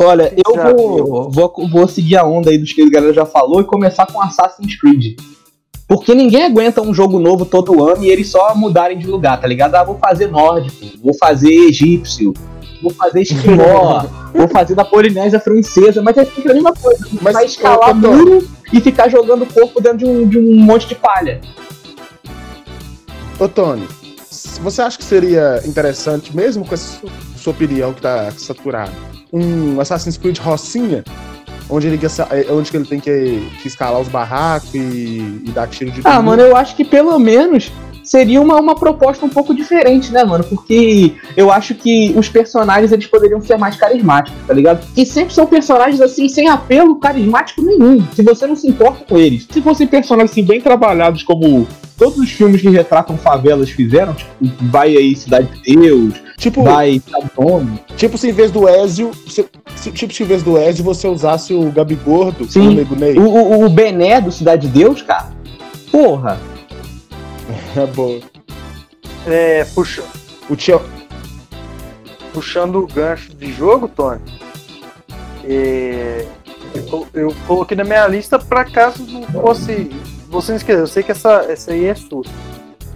[0.00, 3.60] Olha, eu vou, vou, vou seguir a onda aí dos que a galera já falou
[3.60, 5.20] e começar com Assassin's Creed.
[5.86, 9.46] Porque ninguém aguenta um jogo novo todo ano e eles só mudarem de lugar, tá
[9.46, 9.74] ligado?
[9.74, 12.32] Ah, vou fazer nórdico, vou fazer egípcio,
[12.82, 14.02] vou fazer esquimó,
[14.32, 17.06] vou fazer da Polinésia francesa, mas é sempre a mesma coisa.
[17.20, 20.88] Mas, vai escalar muro e ficar jogando o corpo dentro de um, de um monte
[20.88, 21.38] de palha.
[23.38, 23.86] Ô, Tony,
[24.60, 28.92] você acha que seria interessante, mesmo com essa su- sua opinião que tá saturada,
[29.32, 31.04] um Assassin's Creed Rocinha?
[31.68, 31.98] Onde ele,
[32.30, 36.02] é, onde que ele tem que, que escalar os barracos e, e dar tiro de
[36.04, 40.22] Ah, mano, eu acho que pelo menos seria uma, uma proposta um pouco diferente, né,
[40.24, 40.44] mano?
[40.44, 44.86] Porque eu acho que os personagens eles poderiam ser mais carismáticos, tá ligado?
[44.94, 49.16] E sempre são personagens assim, sem apelo carismático nenhum, se você não se importa com
[49.16, 49.46] eles.
[49.50, 54.32] Se fossem personagens assim, bem trabalhados, como todos os filmes que retratam favelas fizeram, tipo,
[54.62, 57.78] vai aí Cidade de Deus, Tipo, vai Sabone.
[57.96, 61.06] tipo se em vez do Ezio, se- se- tipo se em vez do Ezio você
[61.06, 62.68] usasse o Gabi Gordo, Sim.
[62.68, 63.16] o Nego Ney.
[63.18, 65.32] O, o, o Bené do Cidade de Deus, cara.
[65.90, 66.38] Porra.
[67.76, 68.20] É boa.
[69.26, 70.02] É, puxa,
[70.48, 70.80] O tio,
[72.32, 74.20] puxando o gancho de jogo, Tony,
[75.44, 76.26] é,
[76.74, 79.90] eu, eu coloquei na minha lista para caso não fosse.
[80.34, 82.24] Você não esqueceu, eu sei que essa, essa aí é sua.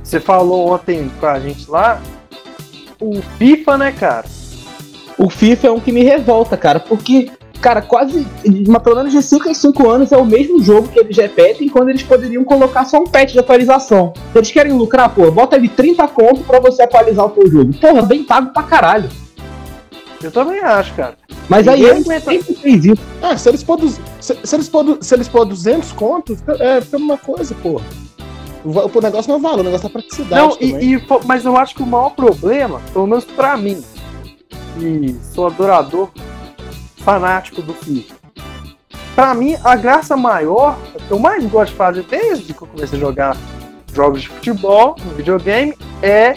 [0.03, 2.03] Você falou ontem com a gente lá,
[3.01, 4.27] o FIFA, né, cara?
[5.16, 8.27] O FIFA é um que me revolta, cara, porque, cara, quase,
[8.66, 11.68] uma, pelo menos de 5 em 5 anos é o mesmo jogo que eles repetem
[11.68, 14.12] quando eles poderiam colocar só um patch de atualização.
[14.35, 17.72] Eles querem lucrar, pô, bota ali 30 conto pra você atualizar o teu jogo.
[17.74, 19.09] Porra, bem pago pra caralho.
[20.23, 21.17] Eu também acho, cara.
[21.49, 23.03] Mas aí ele sempre fez isso.
[23.23, 23.79] Ah, se eles pôr,
[24.21, 27.81] se, se eles pôr, se eles pôr 200 contos, é, fica a mesma coisa, pô.
[28.65, 31.57] O, o negócio não é o negócio é a praticidade Não, e, e mas eu
[31.57, 33.83] acho que o maior problema, pelo menos pra mim,
[34.79, 36.11] que sou adorador,
[36.97, 38.17] fanático do FIFA,
[39.15, 40.77] pra mim a graça maior,
[41.07, 43.37] que eu mais gosto de fazer desde que eu comecei a jogar
[43.95, 46.37] jogos de futebol no videogame, é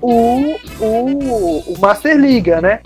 [0.00, 2.80] o, o, o Master Liga, né?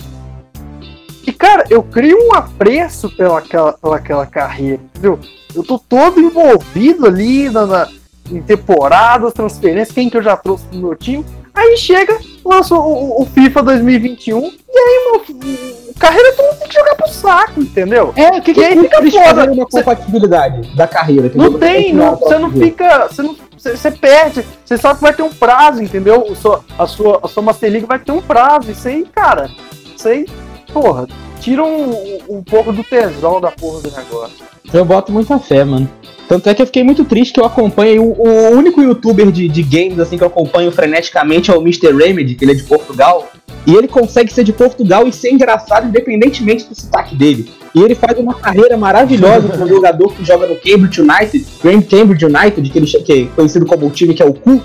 [1.27, 5.19] E cara, eu crio um apreço pelaquela, pelaquela carreira, entendeu?
[5.55, 7.89] Eu tô todo envolvido ali na, na-
[8.31, 11.25] em temporadas, transferências, quem que eu já trouxe pro meu time.
[11.55, 16.95] Aí chega, lança o, o- FIFA 2021, e aí, meu, carreira todo tem que jogar
[16.97, 18.13] pro saco, entendeu?
[18.17, 19.53] É, o que, que E aí custa fica foda.
[19.53, 21.31] uma Cê- compatibilidade da carreira?
[21.35, 21.59] Não entendeu?
[21.61, 23.07] tem, não, o você não fica.
[23.09, 23.37] Você não.
[23.57, 26.21] Você perde, você sabe que vai ter um prazo, entendeu?
[26.29, 28.71] O sua- a, sua, a sua Master League vai ter um prazo.
[28.71, 29.49] Isso aí, cara,
[29.97, 30.27] isso aí,
[30.75, 31.07] porra,
[31.41, 34.45] tira um, um pouco do tesão da porra do negócio.
[34.73, 35.89] Eu boto muita fé, mano.
[36.29, 38.03] Tanto é que eu fiquei muito triste que eu acompanho.
[38.03, 41.93] O, o único youtuber de, de games assim que eu acompanho freneticamente é o Mr.
[41.93, 43.31] Remedy, que ele é de Portugal.
[43.67, 47.51] E ele consegue ser de Portugal e ser engraçado independentemente do sotaque dele.
[47.75, 52.25] E ele faz uma carreira maravilhosa como jogador que joga no Cambridge United, Grand Cambridge
[52.25, 54.63] United, que, ele, que é conhecido como o time que é o cu,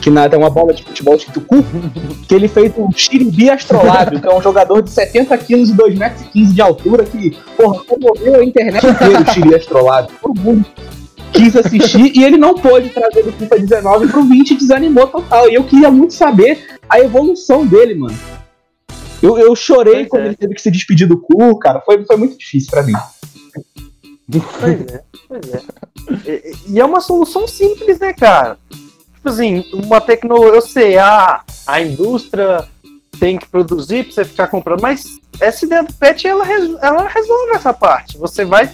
[0.00, 1.64] que na, tem uma bola de futebol escrito cu,
[2.28, 5.98] que ele fez o Xiribi Astrolábio, que é um jogador de 70 quilos e 2,15
[5.98, 10.14] metros e 15 de altura, que, porra, comoveu a internet inteira o Xiribi Astrolábio.
[10.22, 10.66] Todo mundo
[11.32, 15.48] quis assistir e ele não pôde trazer do FIFA 19 pro 20 e desanimou total.
[15.48, 18.16] E eu queria muito saber a evolução dele, mano.
[19.22, 20.26] Eu, eu chorei Pois quando é.
[20.26, 21.80] ele teve que se despedir do cu, cara.
[21.80, 22.94] Foi, foi muito difícil pra mim.
[24.60, 25.62] Pois é, pois é.
[26.26, 28.58] E, e é uma solução simples, né, cara?
[29.20, 30.54] Tipo assim, uma tecnologia.
[30.54, 32.66] Eu sei, a, a indústria
[33.18, 36.44] tem que produzir pra você ficar comprando, mas essa ideia do pet ela,
[36.80, 38.16] ela resolve essa parte.
[38.16, 38.70] Você vai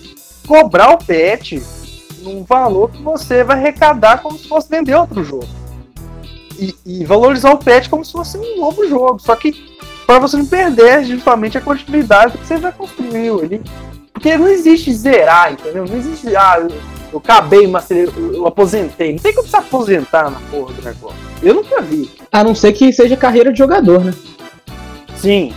[0.47, 1.61] cobrar o pet
[2.21, 5.49] num valor que você vai arrecadar como se fosse vender outro jogo.
[6.57, 9.19] E, e valorizar o pet como se fosse um novo jogo.
[9.19, 13.41] Só que para você não perder justamente a continuidade que você já construiu.
[14.13, 15.87] Porque não existe zerar, entendeu?
[15.87, 16.57] Não existe, ah,
[17.17, 19.13] eu, acabei, mas eu, eu aposentei.
[19.13, 21.19] Não tem como se aposentar na porra do negócio.
[21.43, 22.11] Eu nunca vi.
[22.31, 24.15] A não ser que seja carreira de jogador, né?
[25.17, 25.53] Sim,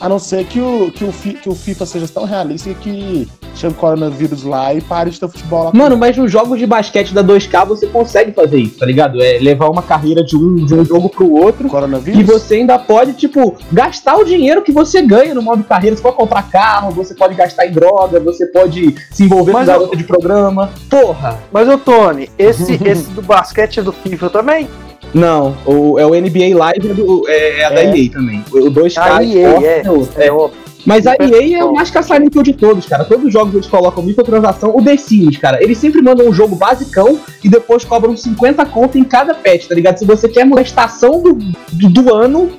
[0.00, 3.26] A não ser que o, que, o, Fi- que o FIFA seja tão realista que
[3.56, 5.70] chame o coronavírus lá e pare de ter futebol lá.
[5.74, 9.20] Mano, mas nos jogos de basquete da 2K você consegue fazer isso, tá ligado?
[9.20, 11.68] É levar uma carreira de um, de um jogo pro outro.
[11.68, 12.20] coronavírus?
[12.20, 15.96] E você ainda pode, tipo, gastar o dinheiro que você ganha no modo carreira.
[15.96, 19.72] Você pode comprar carro, você pode gastar em droga, você pode se envolver Mas com
[19.72, 20.70] eu- garota de programa.
[20.88, 21.38] Porra!
[21.52, 24.68] mas ô Tony, esse, esse do basquete é do FIFA também?
[25.14, 27.96] Não, o, é o NBA Live é, do- é- é a da É.
[27.98, 28.44] EA também.
[28.52, 29.82] O 2K A EA, é.
[29.82, 30.50] é é.
[30.86, 33.04] Mas a EA é o mais caçarinho de todos, cara.
[33.04, 34.74] Todos os jogos eles colocam microtransação.
[34.76, 38.96] O The Sims, cara, eles sempre mandam um jogo basicão e depois cobram 50 conto
[38.96, 39.98] em cada patch, tá ligado?
[39.98, 41.34] Se você quer mudar a estação do,
[41.72, 42.50] do, do ano,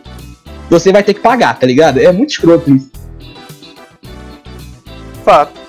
[0.69, 1.99] você vai ter que pagar, tá ligado?
[1.99, 2.89] É muito escroto isso.
[5.23, 5.60] Fato.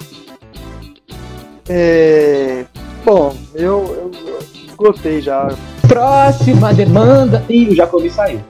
[1.68, 2.64] É,
[3.04, 5.48] Bom, eu, eu, eu esgotei já.
[5.90, 7.44] Próxima demanda.
[7.48, 8.40] Ih, o Jacobi saiu.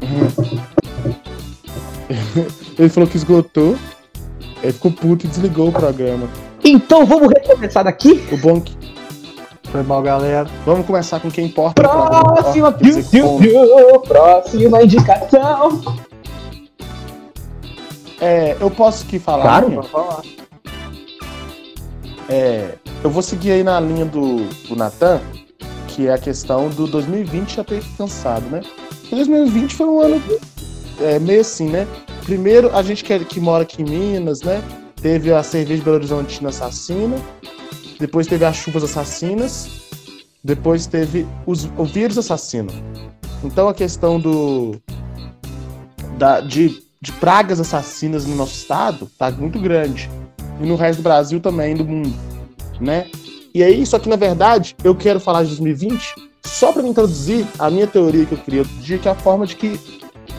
[2.78, 3.76] Ele falou que esgotou.
[4.62, 6.28] Ele ficou puto e desligou o programa.
[6.64, 8.24] Então vamos recomeçar daqui?
[8.30, 8.78] O bom que.
[9.64, 10.48] Foi mal, galera.
[10.64, 11.82] Vamos começar com quem importa.
[11.82, 15.82] Próxima, piu, piu, piu, próxima indicação.
[18.20, 19.42] É, eu posso aqui falar.
[19.42, 19.82] Claro.
[19.82, 20.22] falar.
[22.28, 25.20] É, eu vou seguir aí na linha do, do Natan.
[25.88, 28.60] que é a questão do 2020 já ter cansado, né?
[29.00, 30.22] Porque 2020 foi um ano
[31.00, 31.86] é, meio assim, né?
[32.24, 34.62] Primeiro, a gente que, que mora aqui em Minas, né?
[35.00, 37.16] Teve a cerveja Belo Horizontina assassina,
[37.98, 39.68] depois teve as chuvas assassinas,
[40.44, 42.70] depois teve os, o vírus assassino.
[43.42, 44.76] Então a questão do
[46.18, 50.10] da, de, de pragas assassinas no nosso estado tá muito grande.
[50.60, 52.14] E no resto do Brasil também, do mundo,
[52.80, 53.06] né?
[53.54, 57.70] E aí, só que na verdade, eu quero falar de 2020 só para introduzir a
[57.70, 59.78] minha teoria que eu queria dia, que é a forma de que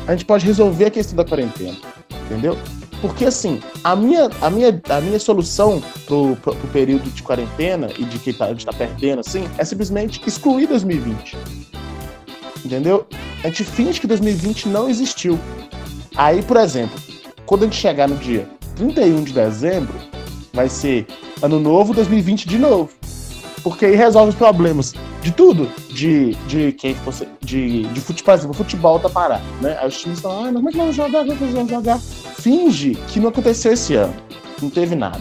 [0.08, 1.78] a gente pode resolver a questão da quarentena,
[2.26, 2.58] entendeu?
[3.02, 7.90] Porque assim, a minha, a minha, a minha solução pro, pro, pro período de quarentena
[7.98, 11.38] e de que tá, a gente tá perdendo, assim, é simplesmente excluir 2020.
[12.66, 13.08] Entendeu?
[13.44, 15.40] A gente finge que 2020 não existiu.
[16.16, 17.00] Aí, por exemplo,
[17.46, 19.94] quando a gente chegar no dia 31 de dezembro,
[20.54, 21.08] vai ser
[21.42, 22.90] ano novo 2020 de novo.
[23.64, 25.70] Porque aí resolve os problemas de tudo.
[25.90, 27.28] De, de quem fosse.
[27.42, 29.78] De, de futebol, exemplo, futebol tá parado, né?
[29.80, 31.28] Aí os times falam, ah, não, que vamos jogar?
[31.28, 32.00] É que vamos jogar?
[32.00, 34.14] Finge que não aconteceu esse ano.
[34.62, 35.20] Não teve nada.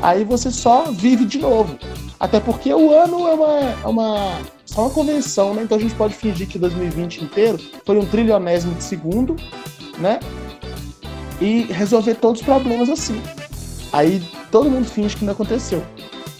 [0.00, 1.76] Aí você só vive de novo.
[2.18, 5.62] Até porque o ano é uma, é uma só uma convenção, né?
[5.62, 9.36] Então a gente pode fingir que 2020 inteiro foi um trilionésimo de segundo,
[9.98, 10.20] né?
[11.40, 13.20] E resolver todos os problemas assim.
[13.92, 14.20] Aí
[14.50, 15.80] todo mundo finge que não aconteceu.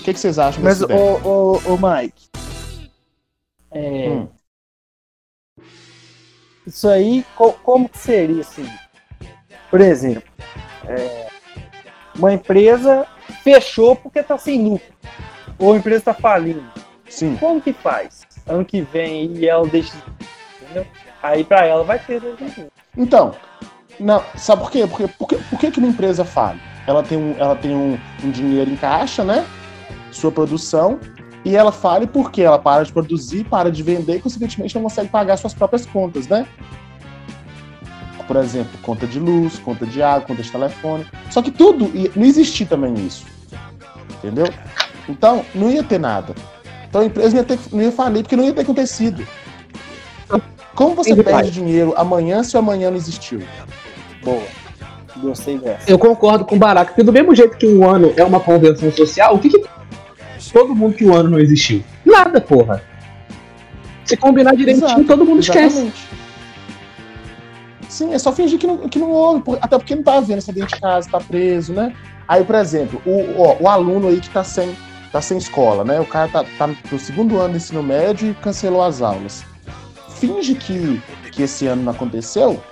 [0.01, 1.21] O que, que vocês acham Mas, dessa ô, ideia?
[1.27, 2.29] ô, ô, Mike,
[3.73, 4.29] é, Hum.
[6.67, 8.69] isso aí, co- como que seria assim?
[9.71, 10.23] Por exemplo,
[10.87, 11.27] é,
[12.17, 13.07] uma empresa
[13.43, 14.87] fechou porque tá sem lucro,
[15.59, 16.65] ou a empresa tá falindo.
[17.09, 17.37] Sim.
[17.37, 18.23] Como que faz?
[18.47, 19.93] Ano que vem e ela deixa.
[20.63, 20.87] Entendeu?
[21.23, 22.71] Aí pra ela vai ter 2020.
[22.97, 23.35] Então,
[23.99, 24.87] não, sabe por quê?
[24.87, 26.59] Porque, por, que, por que que uma empresa fala?
[26.87, 29.45] Ela tem, um, ela tem um, um dinheiro em caixa, né?
[30.13, 31.01] Sua produção,
[31.45, 35.09] e ela fale porque ela para de produzir, para de vender e, consequentemente, não consegue
[35.09, 36.47] pagar suas próprias contas, né?
[38.27, 41.07] Por exemplo, conta de luz, conta de água, conta de telefone.
[41.31, 43.25] Só que tudo, não existia também isso.
[44.19, 44.53] Entendeu?
[45.09, 46.35] Então, não ia ter nada.
[46.89, 49.27] Então a empresa não ia, ter, não ia falir porque não ia ter acontecido.
[50.75, 53.43] Como você perde dinheiro amanhã se o amanhã não existiu?
[54.25, 54.43] Boa.
[55.19, 55.91] Gostei dessa.
[55.91, 58.91] Eu concordo com o Barack, porque do mesmo jeito que um ano é uma convenção
[58.93, 59.65] social, o que, que
[60.53, 61.83] todo mundo que o ano não existiu?
[62.05, 62.83] Nada, porra.
[64.05, 65.65] Se combinar direitinho, Exato, todo mundo esquece.
[65.67, 66.27] Exatamente.
[67.89, 70.53] Sim, é só fingir que não, que não houve, até porque não tá vendo, está
[70.53, 71.95] dentro de casa, tá preso, né?
[72.29, 74.77] Aí, por exemplo, o, ó, o aluno aí que tá sem,
[75.11, 75.99] tá sem escola, né?
[75.99, 79.45] O cara tá, tá no segundo ano do ensino médio e cancelou as aulas.
[80.17, 81.01] Finge que,
[81.33, 82.63] que esse ano não aconteceu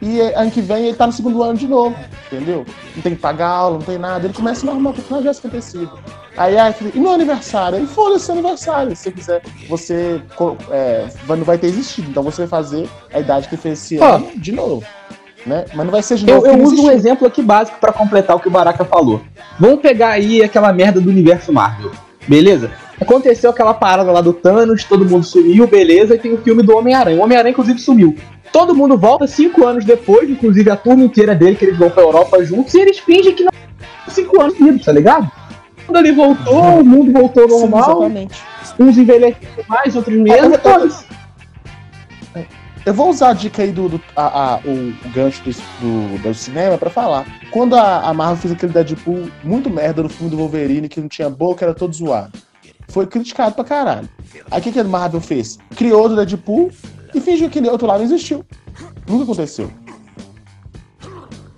[0.00, 2.64] e é, ano que vem ele tá no segundo ano de novo, entendeu?
[2.94, 4.26] Não tem que pagar aula, não tem nada.
[4.26, 5.98] Ele começa normal, porque não tivesse acontecido.
[6.36, 7.78] Aí, ah, e no aniversário?
[7.78, 8.94] Aí foda-se o aniversário.
[8.94, 10.20] Se você quiser, você
[10.70, 12.10] é, não vai ter existido.
[12.10, 14.16] Então você vai fazer a idade que fez esse Ó.
[14.16, 14.84] ano de novo.
[15.46, 15.64] Né?
[15.74, 16.46] Mas não vai ser de Eu, novo.
[16.46, 19.22] eu não uso um exemplo aqui básico pra completar o que o Baraka falou.
[19.58, 21.92] Vamos pegar aí aquela merda do universo Marvel,
[22.26, 22.70] beleza?
[23.00, 26.76] Aconteceu aquela parada lá do Thanos, todo mundo sumiu, beleza, e tem o filme do
[26.76, 27.18] Homem-Aranha.
[27.18, 28.16] O Homem-Aranha, inclusive, sumiu.
[28.56, 32.02] Todo mundo volta cinco anos depois, inclusive a turma inteira dele, que eles vão pra
[32.02, 33.52] Europa juntos, e eles fingem que não
[34.08, 35.30] cinco anos seguidos, tá ligado?
[35.84, 38.42] Quando ele voltou, o mundo voltou ao Sim, normal, exatamente.
[38.80, 41.04] uns envelheceram mais, outros menos, todos.
[42.86, 44.70] Eu vou usar a dica aí do, do- a- a- o,
[45.04, 47.26] o gancho do, do, do cinema pra falar.
[47.50, 51.08] Quando a, a Marvel fez aquele Deadpool muito merda no filme do Wolverine, que não
[51.08, 52.32] tinha boca, era todo zoado.
[52.88, 54.08] Foi criticado pra caralho.
[54.50, 55.58] Aí o que, que a Marvel fez?
[55.76, 56.70] Criou outro Deadpool
[57.16, 58.44] e fingiu que aquele outro lá não existiu.
[59.08, 59.70] Nunca aconteceu.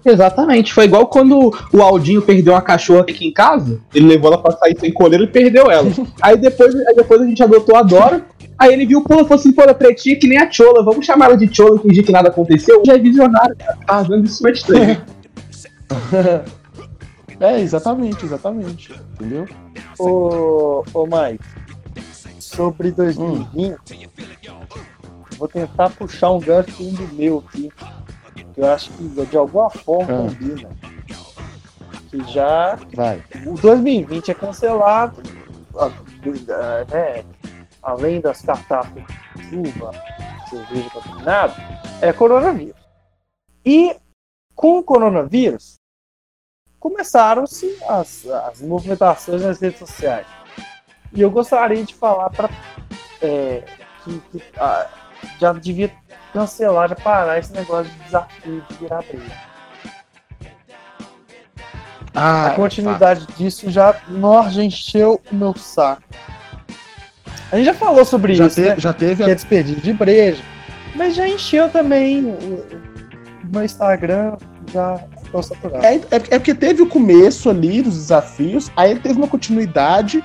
[0.04, 0.72] Exatamente.
[0.72, 3.80] Foi igual quando o Aldinho perdeu uma cachorra aqui em casa.
[3.94, 5.90] Ele levou ela pra sair sem coleira e perdeu ela.
[6.22, 8.24] aí, depois, aí depois a gente adotou a Dora.
[8.56, 10.82] Aí ele viu, pô, falou assim, pô, ela é pretinha que nem a Chola.
[10.82, 12.82] Vamos chamar ela de Chola e fingir que nada aconteceu.
[12.86, 13.78] Já é visionário, cara.
[13.86, 15.02] Tá vendo isso é estranho.
[17.40, 18.92] É, exatamente, exatamente.
[19.14, 19.46] Entendeu?
[19.96, 21.44] Ô, ô Mike,
[22.40, 23.76] sobre 2020,
[25.38, 26.40] vou tentar puxar um um
[26.94, 27.70] do meu aqui.
[28.55, 30.16] que Eu acho que de alguma forma Ah.
[30.29, 30.70] combina.
[32.11, 33.22] Que já Vai.
[33.46, 35.22] o 2020 é cancelado,
[36.90, 37.24] né,
[37.82, 39.05] além das catástrofes
[39.36, 39.93] de chuva,
[40.49, 41.55] cerveja contaminada,
[42.01, 42.80] é coronavírus.
[43.64, 43.95] E
[44.55, 45.78] com o coronavírus,
[46.80, 50.26] começaram-se as, as movimentações nas redes sociais.
[51.12, 52.49] E eu gostaria de falar para
[54.05, 54.89] que, que, ah,
[55.40, 55.90] já devia
[56.32, 59.48] cancelar, já parar esse negócio de desafio de virar briga.
[62.14, 63.94] Ah, A continuidade disso já,
[64.50, 66.02] já encheu o meu saco.
[67.52, 68.74] A gente já falou sobre Já, isso, te- né?
[68.78, 69.24] já teve.
[69.24, 70.42] Que é desperdício de breja.
[70.94, 72.64] Mas já encheu também o,
[73.52, 74.36] meu Instagram,
[74.72, 74.98] já
[75.30, 75.84] tô saturado.
[75.86, 80.22] É, é, é porque teve o começo ali dos desafios, aí ele teve uma continuidade,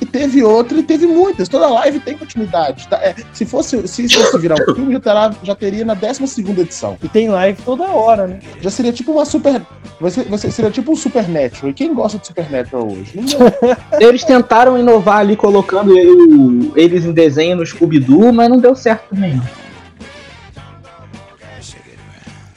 [0.00, 1.48] e teve outra, e teve muitas.
[1.48, 2.86] Toda live tem continuidade.
[2.88, 2.96] tá?
[2.98, 6.40] É, se, fosse, se isso fosse virar um filme, já, terá, já teria na 12
[6.60, 6.96] edição.
[7.02, 8.40] E tem live toda hora, né?
[8.60, 9.62] Já seria tipo uma super.
[10.00, 11.70] Você, você seria tipo um Supernatural.
[11.70, 13.14] E quem gosta de Supernatural hoje?
[13.98, 19.08] Eles tentaram inovar ali colocando o- eles em desenho no Scooby-Doo, mas não deu certo
[19.10, 19.40] também.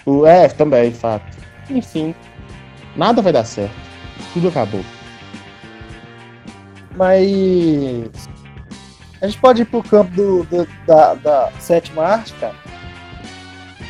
[0.05, 1.37] O- é, também, fato.
[1.69, 2.13] Enfim.
[2.95, 3.71] Nada vai dar certo.
[4.33, 4.81] Tudo acabou.
[6.95, 8.29] Mas.
[9.21, 12.55] A gente pode ir pro campo do, do- da, da sétima arte, cara.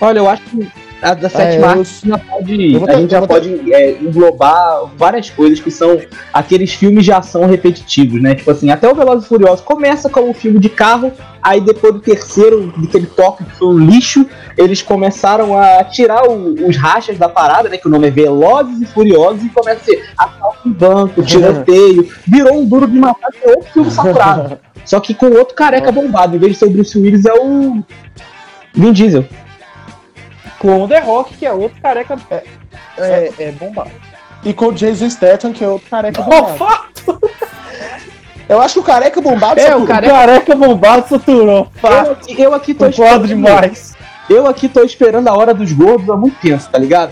[0.02, 0.72] Olha, eu acho que
[1.02, 4.82] a da sétima eu- arte já pode, eu a gente já eu pode é, englobar
[4.98, 6.00] várias coisas que são
[6.34, 8.36] aqueles filmes de ação repetitivos, né?
[8.36, 11.94] Tipo assim, até o Velozes e Furiosos começa como um filme de carro, aí depois
[11.94, 14.26] do terceiro, daquele toque que foi um lixo,
[14.58, 17.78] eles começaram a tirar o- os rachas da parada, né?
[17.78, 22.10] Que o nome é Velozes e Furiosos, e começa a ser assalto em banco, tiroteio,
[22.28, 24.60] virou um duro de matar, que é outro filme saturado.
[24.86, 27.84] Só que com outro careca bombado, em vez de ser o Bruce Willis, é o
[28.74, 29.26] Vin Diesel.
[30.60, 32.18] Com o The Rock, que é outro careca.
[32.30, 32.44] É,
[32.98, 33.92] é, é bombado.
[34.44, 36.58] E com o Jason Statham, que é outro careca Oh, bombado.
[36.58, 37.20] fato!
[38.48, 39.82] Eu acho que o careca bombado É, saturou.
[39.82, 41.58] o O careca- careca bombado saturou.
[41.60, 42.12] Eu Fato.
[42.12, 43.96] aqui, eu aqui tô Concordo esperando- demais.
[44.30, 47.12] Eu aqui tô esperando a hora dos gordos há muito tempo, tá ligado?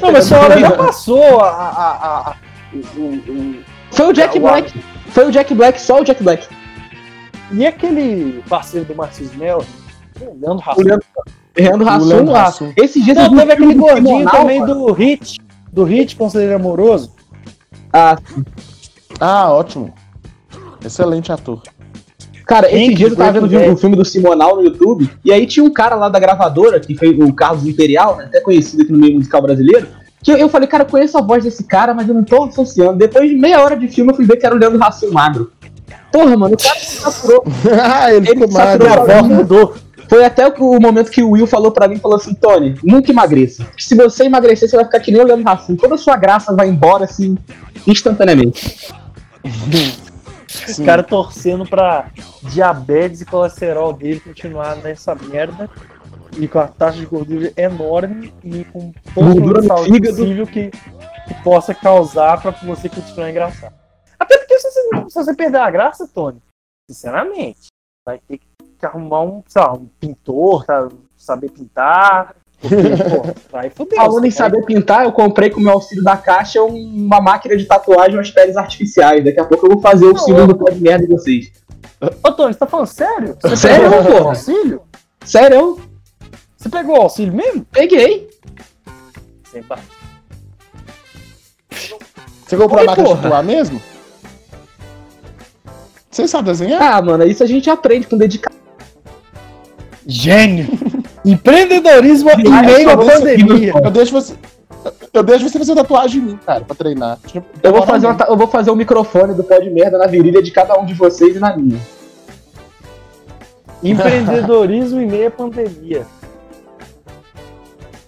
[0.00, 1.48] Não, mas essa hora já passou a.
[1.48, 2.36] a, a, a-
[2.96, 4.84] o- o- Foi o Jack o- Black.
[5.08, 6.46] Foi o Jack Black, só o Jack Black.
[7.52, 8.94] E aquele parceiro do
[9.36, 9.64] Mel?
[10.20, 10.82] Leandro O.
[10.82, 11.06] Leandro,
[11.56, 12.34] Leandro Hassum.
[12.36, 12.72] Hassum.
[12.76, 14.74] Esses dias Não, um teve aquele gordinho Simonal, também cara.
[14.74, 15.40] do Hit.
[15.72, 17.12] Do Hit, Conselheiro Amoroso.
[17.92, 18.16] Ah,
[19.20, 19.92] Ah, ótimo.
[20.84, 21.62] Excelente ator.
[22.46, 23.80] cara, Hank esses dias eu tava vendo o Bad.
[23.80, 27.18] filme do Simonal no YouTube, e aí tinha um cara lá da gravadora, que fez
[27.18, 29.86] o Carlos Imperial, né, até conhecido aqui no meio musical brasileiro,
[30.22, 32.44] que eu, eu falei, cara, eu conheço a voz desse cara, mas eu não tô
[32.44, 32.98] associando.
[32.98, 35.52] Depois de meia hora de filme, eu fui ver que era o Leandro Hassum magro.
[36.12, 37.44] Porra, mano, o cara se saturou.
[37.82, 38.86] ah, ele, Ele ficou magro.
[38.86, 39.74] saturou A voz mudou.
[40.08, 43.10] Foi até o, o momento que o Will falou pra mim, falou assim, Tony, nunca
[43.10, 43.64] emagreça.
[43.64, 45.76] Porque Se você emagrecer, você vai ficar que nem o Leandro.
[45.76, 47.36] Toda a sua graça vai embora, assim,
[47.86, 48.92] instantaneamente.
[50.68, 52.10] Os caras torcendo pra
[52.42, 55.68] diabetes e colesterol dele continuar nessa merda.
[56.36, 61.34] E com a taxa de gordura enorme e com todo o saúde possível que, que
[61.44, 63.72] possa causar pra você continuar engraçado.
[64.18, 66.42] Até porque se você, se você perder a graça, Tony,
[66.90, 67.68] sinceramente,
[68.04, 68.46] vai ter que
[68.86, 72.34] arrumar um, sei lá, um pintor, tá, saber pintar.
[72.60, 73.96] Porque, pô, vai foder.
[73.96, 77.20] Falando em vai- saber pintar, eu comprei com o meu auxílio da caixa um- uma
[77.20, 79.24] máquina de tatuagem, umas peles artificiais.
[79.24, 81.52] Daqui a pouco eu vou fazer o Não, segundo pó de merda de vocês.
[82.22, 83.36] Ô, Tony, você tá falando sério?
[83.42, 84.28] Você Sério, pegou o porra?
[84.30, 84.82] auxílio?
[85.24, 85.80] Sério?
[86.56, 87.64] Você pegou o auxílio mesmo?
[87.70, 88.28] Peguei.
[89.50, 89.78] Sem bar-
[91.70, 93.22] Você comprou Oi, a máquina de porra.
[93.22, 93.80] tatuar mesmo?
[96.10, 96.80] Você sabe desenhar?
[96.82, 98.58] Ah, mano, isso a gente aprende com dedicação.
[100.06, 100.66] Gênio!
[101.24, 103.72] Empreendedorismo em Ah, meio eu à pandemia.
[103.82, 104.34] Eu deixo você.
[105.12, 107.18] Eu deixo você fazer tatuagem em mim, cara, pra treinar.
[107.62, 110.42] Eu vou, fazer uma eu vou fazer o microfone do pó de merda na virilha
[110.42, 111.80] de cada um de vocês e na minha.
[113.82, 116.06] Empreendedorismo em meio à pandemia.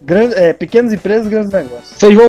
[0.02, 1.96] Grande, é, pequenas empresas, grandes negócios.
[1.98, 2.28] Vocês vão.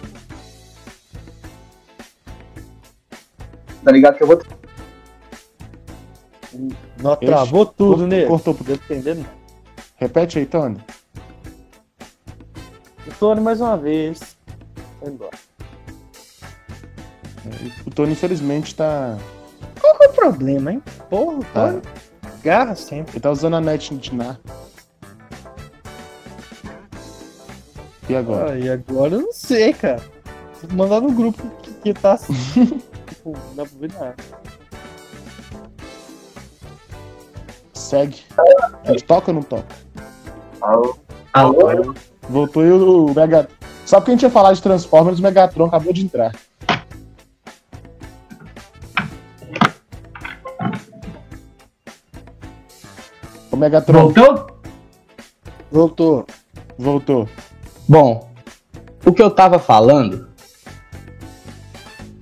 [3.84, 4.42] Tá ligado que eu vou.
[7.02, 8.26] Não, travou tudo, né?
[8.26, 8.54] cortou.
[8.54, 9.37] Não deu pra entender, não.
[9.98, 10.80] Repete aí, Tony.
[13.08, 14.38] O Tony mais uma vez.
[15.00, 15.38] Foi embora.
[17.86, 19.18] O Tony, infelizmente, tá.
[19.80, 20.84] Qual que é o problema, hein?
[21.10, 21.82] Porra, o Tony.
[22.44, 23.14] Garra sempre.
[23.14, 24.40] Ele tá usando a net de NAR.
[28.08, 28.52] E agora?
[28.54, 30.02] Ah, e agora eu não sei, cara.
[30.62, 32.66] Vou mandar no grupo que, que tá assim.
[33.10, 34.16] tipo, não dá pra ver nada.
[37.88, 38.22] Segue.
[38.84, 39.74] A gente toca ou não toca?
[41.32, 41.96] Alô?
[42.28, 43.48] Voltou e o Mega.
[43.86, 46.36] Só porque a gente ia falar de Transformers, o Megatron acabou de entrar.
[53.50, 54.48] O Megatron Voltou?
[55.72, 56.26] Voltou.
[56.78, 57.30] voltou.
[57.88, 58.30] Bom,
[59.06, 60.28] o que eu tava falando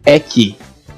[0.06, 0.56] é que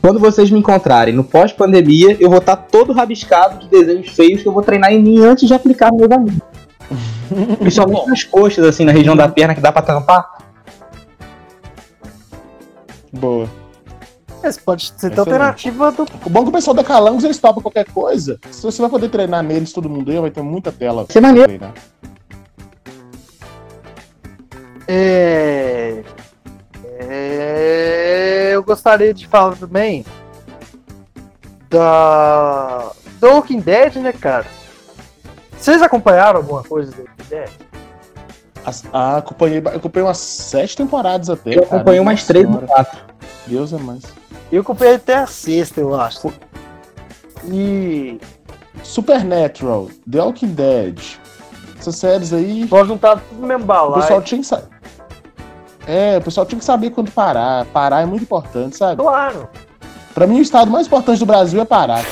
[0.07, 4.47] quando vocês me encontrarem no pós-pandemia, eu vou estar todo rabiscado de desenhos feios que
[4.47, 6.39] eu vou treinar em mim antes de aplicar nos meus amigos.
[7.59, 10.25] Principalmente nas coxas, assim, na região da perna que dá pra tampar.
[13.11, 13.49] Boa.
[14.41, 15.19] Esse pode ser Excelente.
[15.19, 16.03] alternativa do.
[16.25, 18.39] O bom é que o pessoal da Calangos eles topam qualquer coisa.
[18.49, 21.05] Se você vai poder treinar neles, todo mundo aí, vai ter muita tela.
[21.09, 21.49] Isso é maneiro.
[21.49, 21.73] treinar.
[24.87, 26.01] É...
[26.97, 27.96] é,
[28.67, 30.05] gostaria de falar também
[31.69, 34.45] da do Walking Dead, né, cara?
[35.57, 37.49] Vocês acompanharam alguma coisa do Walking Dead?
[38.65, 41.51] As- Ah, acompanhei, eu acompanhei umas sete temporadas até.
[41.57, 41.75] Eu cara.
[41.77, 42.99] acompanhei umas três ou quatro.
[43.47, 44.03] Deus é mais.
[44.51, 46.31] Eu acompanhei até a sexta, eu acho.
[47.45, 48.19] E
[48.83, 50.99] Supernatural, The Walking Dead.
[51.79, 52.67] Essas séries aí.
[52.67, 54.01] pode juntar tudo no mesmo O balaio.
[54.01, 54.41] pessoal tinha.
[55.87, 57.65] É, o pessoal tinha que saber quando parar.
[57.67, 59.01] Parar é muito importante, sabe?
[59.01, 59.47] Claro.
[60.13, 62.03] Pra mim, o estado mais importante do Brasil é parar.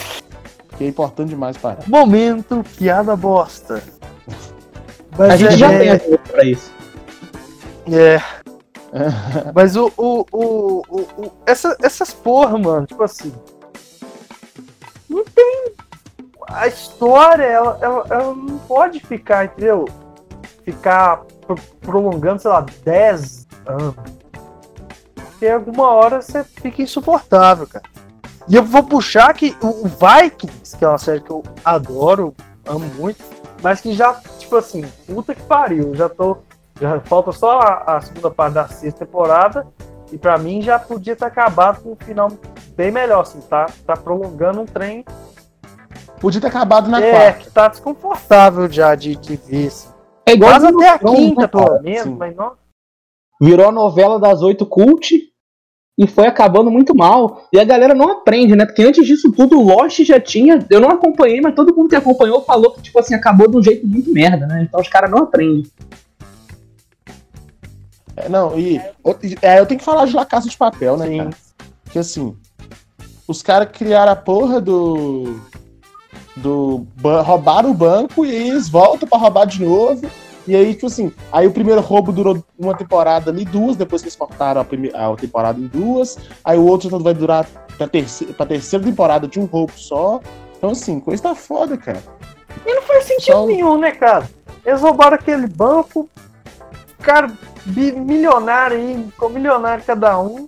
[0.77, 1.79] Que é importante demais parar.
[1.87, 3.83] Momento, piada bosta.
[5.17, 6.71] Mas A gente é- já é- tem pra isso.
[7.91, 8.21] É.
[9.53, 9.91] Mas o.
[9.97, 13.33] o, o, o, o- essa, essas porra, mano, tipo assim.
[15.09, 15.73] Não tem.
[16.47, 19.85] A história, ela, ela, ela não pode ficar, entendeu?
[20.63, 23.95] Ficar pro- prolongando, sei lá, 10 anos.
[25.15, 27.85] Porque alguma hora você fica insuportável, cara.
[28.47, 32.33] E eu vou puxar que o Vikings, que é uma série que eu adoro,
[32.65, 33.23] amo muito,
[33.61, 36.37] mas que já, tipo assim, puta que pariu, já tô
[36.79, 39.65] já falta só a, a segunda parte da sexta temporada.
[40.11, 42.31] E pra mim já podia ter acabado com um final
[42.75, 43.67] bem melhor, assim, tá?
[43.85, 45.03] Tá prolongando um trem
[46.19, 47.39] Podia ter acabado na é, quarta.
[47.39, 49.67] que tá desconfortável já de, de ver.
[49.67, 49.89] Assim.
[50.25, 52.53] É igual Quase até a quinta, né, pelo menos, mas não.
[53.41, 55.33] Virou a novela das oito cult
[55.97, 57.47] e foi acabando muito mal.
[57.53, 58.65] E a galera não aprende, né?
[58.65, 60.65] Porque antes disso tudo, o Lost já tinha.
[60.69, 63.63] Eu não acompanhei, mas todo mundo que acompanhou falou que, tipo assim, acabou de um
[63.63, 64.63] jeito muito merda, né?
[64.67, 65.65] Então os caras não aprendem.
[68.17, 68.77] É, não, e.
[69.41, 71.17] É, eu tenho que falar de La Casa de Papel, né, Sim.
[71.17, 71.29] cara?
[71.83, 72.35] Porque assim.
[73.27, 75.39] Os caras criaram a porra do.
[76.35, 76.85] Do.
[77.23, 80.05] Roubaram o banco e eles voltam pra roubar de novo.
[80.47, 84.07] E aí, tipo assim, aí o primeiro roubo durou uma temporada ali, duas, depois que
[84.07, 86.17] eles cortaram a, prime- a temporada em duas.
[86.43, 90.21] Aí o outro vai durar pra terceira, pra terceira temporada de um roubo só.
[90.57, 92.01] Então, assim, coisa tá foda, cara.
[92.65, 94.29] Não faz sentido Só- nenhum, né, cara?
[94.65, 96.07] Eles roubaram aquele banco,
[97.01, 97.31] cara,
[97.65, 100.47] milionário aí, ficou milionário cada um.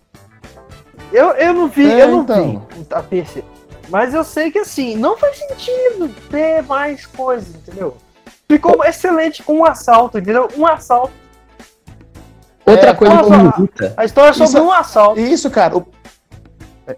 [1.11, 2.67] Eu, eu não vi, É, eu não então.
[2.75, 3.47] vi a terceira.
[3.89, 7.95] Mas eu sei que assim, não faz sentido ter mais coisas, entendeu?
[8.49, 10.47] Ficou excelente um assalto, entendeu?
[10.57, 11.11] Um assalto.
[12.65, 13.13] Outra É, coisa
[13.77, 13.93] que.
[13.95, 15.19] A história é sobre Isso- um assalto.
[15.19, 15.85] Isso, cara, o,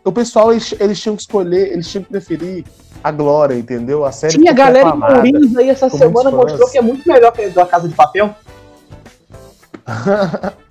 [0.04, 2.66] o pessoal, eles, eles tinham que escolher, eles tinham que preferir
[3.04, 4.06] a glória, entendeu?
[4.06, 4.98] A série Tinha galera em.
[4.98, 8.34] Mourinhos aí essa semana mostrou que é muito melhor que a Casa de Papel.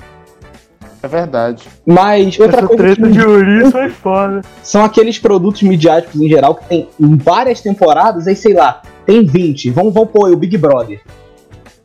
[1.01, 1.69] É verdade.
[1.87, 4.41] Mas outra coisa que me Uri foi foda.
[4.65, 9.25] são aqueles produtos midiáticos em geral que tem em várias temporadas, aí sei lá, tem
[9.25, 9.71] 20.
[9.71, 11.01] Vamos, vamos pôr o Big Brother.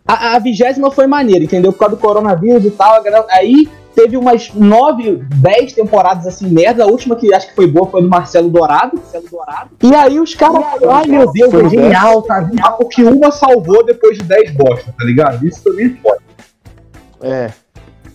[0.06, 1.72] A, a vigésima foi maneira, entendeu?
[1.72, 3.02] Por causa do coronavírus e tal.
[3.02, 6.84] galera- aí teve umas 9, 10 temporadas assim, merda.
[6.84, 8.98] A última que acho que foi boa foi do Marcelo Dourado.
[8.98, 9.70] Marcelo Dourado.
[9.82, 12.76] E aí os caras, ai meu Deus, Foi é genial, tá genial.
[12.76, 15.48] Porque uma salvou depois de 10 bosta, tá ligado?
[15.48, 16.22] Isso também é foda.
[17.22, 17.52] É.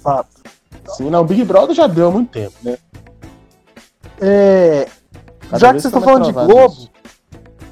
[0.03, 0.29] Fato.
[0.89, 2.77] Sim, não, o Big Brother já deu há muito tempo, né?
[4.21, 4.87] É,
[5.49, 6.91] Cada já que vocês tá estão mais falando de Globo, isso.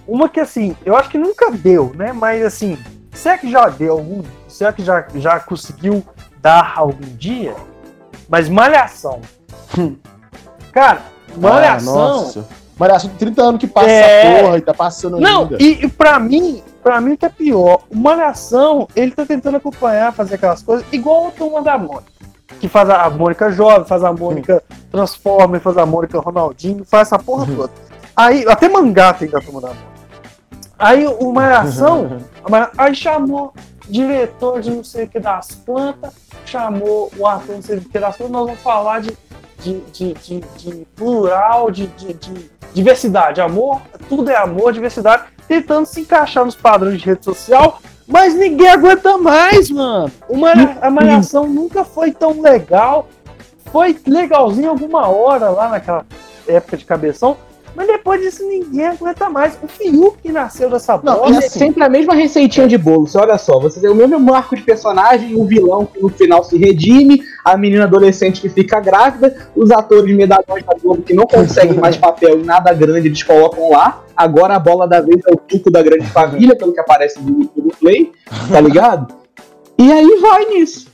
[0.06, 2.12] Uma que assim, eu acho que nunca deu, né?
[2.12, 2.78] Mas assim,
[3.12, 4.22] será que já deu algum?
[4.48, 6.04] Será que já, já conseguiu
[6.40, 7.54] dar algum dia?
[8.28, 9.20] Mas Malhação.
[10.72, 11.02] Cara,
[11.36, 12.32] Malhação.
[12.36, 12.42] Ah.
[12.78, 14.00] Malhação, 30 anos que passa É.
[14.26, 15.56] essa porra e tá passando não, ainda.
[15.58, 19.56] e, e pra mim, pra mim o que é pior, o Malhação, ele tá tentando
[19.56, 22.04] acompanhar, fazer aquelas coisas, igual o Turma da Mônica.
[22.60, 27.18] Que faz a Mônica jovem, faz a Mônica Transformer, faz a Mônica Ronaldinho, faz essa
[27.18, 27.72] porra toda.
[28.14, 29.95] Aí, até mangá tem da Turma da Mônica.
[30.78, 32.18] Aí o Malhação,
[32.76, 33.52] Aí chamou
[33.88, 36.12] diretor de não sei o que das plantas,
[36.44, 39.16] chamou o ator não sei o que das plantas, nós vamos falar de,
[39.60, 45.86] de, de, de, de plural, de, de, de diversidade, amor, tudo é amor, diversidade, tentando
[45.86, 50.12] se encaixar nos padrões de rede social, mas ninguém aguenta mais, mano.
[50.28, 53.08] Uma, a Malhação nunca foi tão legal,
[53.72, 56.04] foi legalzinho alguma hora lá naquela
[56.46, 57.36] época de cabeção,
[57.76, 59.58] mas depois disso ninguém aguenta mais.
[59.62, 61.34] O Fiuk que nasceu dessa Não, bosta.
[61.34, 63.06] E é sempre a mesma receitinha de bolo.
[63.06, 66.42] Você olha só, você tem o mesmo arco de personagem, o vilão que no final
[66.42, 71.26] se redime, a menina adolescente que fica grávida, os atores medalhões da Globo que não
[71.26, 74.02] conseguem mais papel em nada grande, eles colocam lá.
[74.16, 77.42] Agora a bola da vez é o tuco da grande família, pelo que aparece no
[77.42, 78.12] YouTube Play,
[78.50, 79.14] tá ligado?
[79.78, 80.86] E aí vai nisso.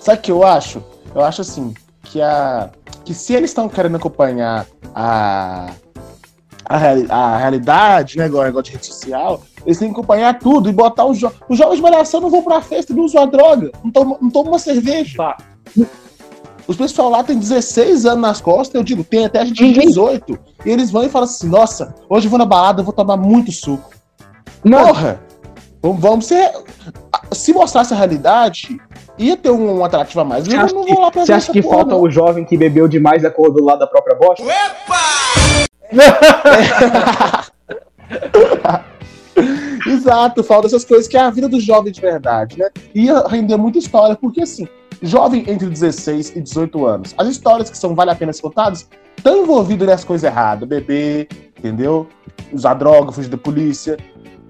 [0.00, 0.82] Sabe o que eu acho?
[1.14, 1.72] Eu acho assim,
[2.10, 2.70] que a
[3.04, 5.68] que se eles estão querendo acompanhar a,
[6.64, 10.68] a, reali- a realidade, né, igual negócio de rede social, eles têm que acompanhar tudo
[10.68, 11.38] e botar os jovens.
[11.48, 14.30] Os jovens de malhação não vão pra festa, não usam a droga, não tomam, não
[14.30, 15.16] tomam uma cerveja.
[15.16, 15.36] Tá.
[16.66, 19.80] Os pessoal lá tem 16 anos nas costas, eu digo, tem até a gente de
[19.80, 19.86] Uhum.
[19.86, 20.38] 18.
[20.66, 23.16] E eles vão e falam assim: nossa, hoje eu vou na balada, eu vou tomar
[23.16, 23.88] muito suco.
[24.62, 25.20] Não, Porra!
[25.80, 26.52] Vamos, vamos ser.
[27.32, 28.78] Se mostrasse a realidade,
[29.18, 30.44] ia ter um, um atrativo a mais.
[30.44, 32.00] você Eu acha não que, vou lá pra você acha que porra, falta não.
[32.02, 34.44] o jovem que bebeu demais e acordou lá da própria bosta?
[39.86, 42.68] Exato, falta essas coisas que é a vida do jovem de verdade, né?
[42.94, 44.66] Ia render muita história, porque assim,
[45.00, 48.88] jovem entre 16 e 18 anos, as histórias que são vale a pena ser contadas
[49.16, 52.06] estão envolvidas nas coisas erradas, beber, entendeu?
[52.52, 53.96] Usar droga, fugir da polícia,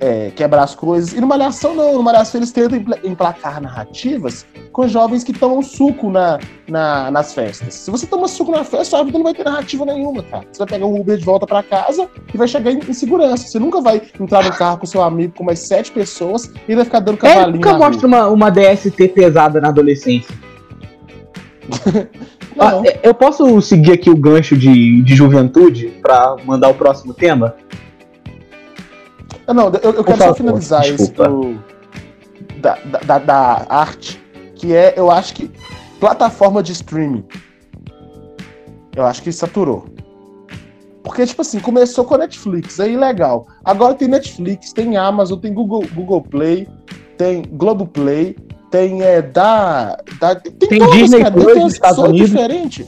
[0.01, 1.13] é, quebrar as coisas.
[1.13, 5.61] E numa Malhação não, numa Malhação eles tentam empla- emplacar narrativas com jovens que tomam
[5.63, 6.39] suco na,
[6.69, 7.75] na- nas festas.
[7.75, 10.45] Se você toma suco na festa, sua vida não vai ter narrativa nenhuma, cara.
[10.53, 13.49] Você vai pegar um Uber de volta pra casa e vai chegar em, em segurança.
[13.49, 16.85] Você nunca vai entrar no carro com seu amigo com mais sete pessoas e vai
[16.85, 17.87] ficar dando É, cavalinho nunca na rua.
[17.89, 20.35] mostra uma, uma DST pesada na adolescência.
[22.57, 22.81] Não.
[22.81, 27.15] Ah, é, eu posso seguir aqui o gancho de, de juventude pra mandar o próximo
[27.15, 27.55] tema?
[29.49, 31.29] Ah, Não, eu, eu quero só favor, finalizar esse desculpa.
[31.29, 31.59] do,
[32.61, 34.23] da, da, da- arte,
[34.55, 35.51] que é, eu acho que,
[35.99, 37.25] plataforma de streaming.
[38.95, 39.87] Eu acho que saturou.
[41.03, 43.47] Porque, tipo assim, começou com a Netflix, aí legal.
[43.65, 46.69] Agora tem Netflix, tem Amazon, tem Google, Google Play,
[47.17, 48.37] tem Globoplay,
[48.71, 50.35] tem é, da, da.
[50.35, 52.29] Tem, Tem todas, Disney cara, tem Estados só Unidos.
[52.31, 52.87] diferente.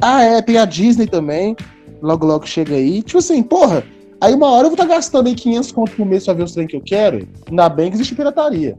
[0.00, 1.54] Ah, é, tem a Disney também.
[2.02, 3.00] Logo, logo chega aí.
[3.02, 3.84] Tipo assim, porra,
[4.22, 6.52] Aí uma hora eu vou estar gastando aí 500 conto por mês pra ver os
[6.52, 7.26] trem que eu quero.
[7.50, 8.78] Ainda bem que existe pirataria.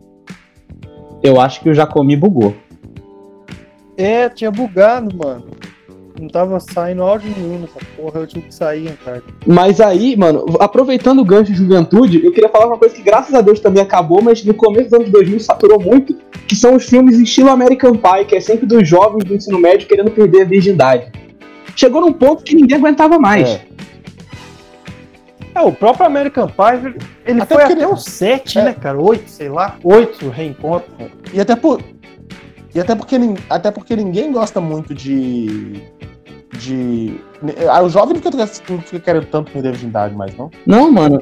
[1.21, 2.55] Eu acho que o Jacomi bugou.
[3.97, 5.43] É, tinha bugado, mano.
[6.17, 9.21] Não tava saindo áudio nenhum nessa porra, eu tive que sair, cara.
[9.45, 13.35] Mas aí, mano, aproveitando o gancho de juventude, eu queria falar uma coisa que graças
[13.35, 16.15] a Deus também acabou, mas no começo dos anos 2000 saturou muito,
[16.47, 19.89] que são os filmes estilo American Pie, que é sempre dos jovens do ensino médio
[19.89, 21.11] querendo perder a virgindade.
[21.75, 23.49] Chegou num ponto que ninguém aguentava mais.
[23.49, 23.73] É.
[25.55, 26.95] É, o próprio American Pie,
[27.25, 28.63] ele Até foi até ele- o 7, é.
[28.65, 28.99] né, cara?
[28.99, 29.77] 8, sei lá.
[29.83, 30.91] 8 reencontro.
[31.33, 31.81] E até por.
[32.73, 33.15] E até porque,
[33.49, 35.83] até porque ninguém gosta muito de.
[36.59, 37.19] De.
[37.69, 38.37] Ah, o jovem não fica,
[38.71, 40.49] não fica querendo tanto perder a virgindade mais, não.
[40.65, 41.21] Não, mano,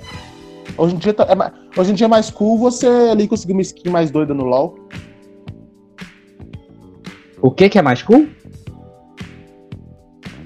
[0.78, 3.62] Hoje em, dia tá- é, hoje em dia é mais cool você ali conseguir uma
[3.62, 4.76] skin mais doida no LoL.
[7.42, 8.28] o que que é mais cool?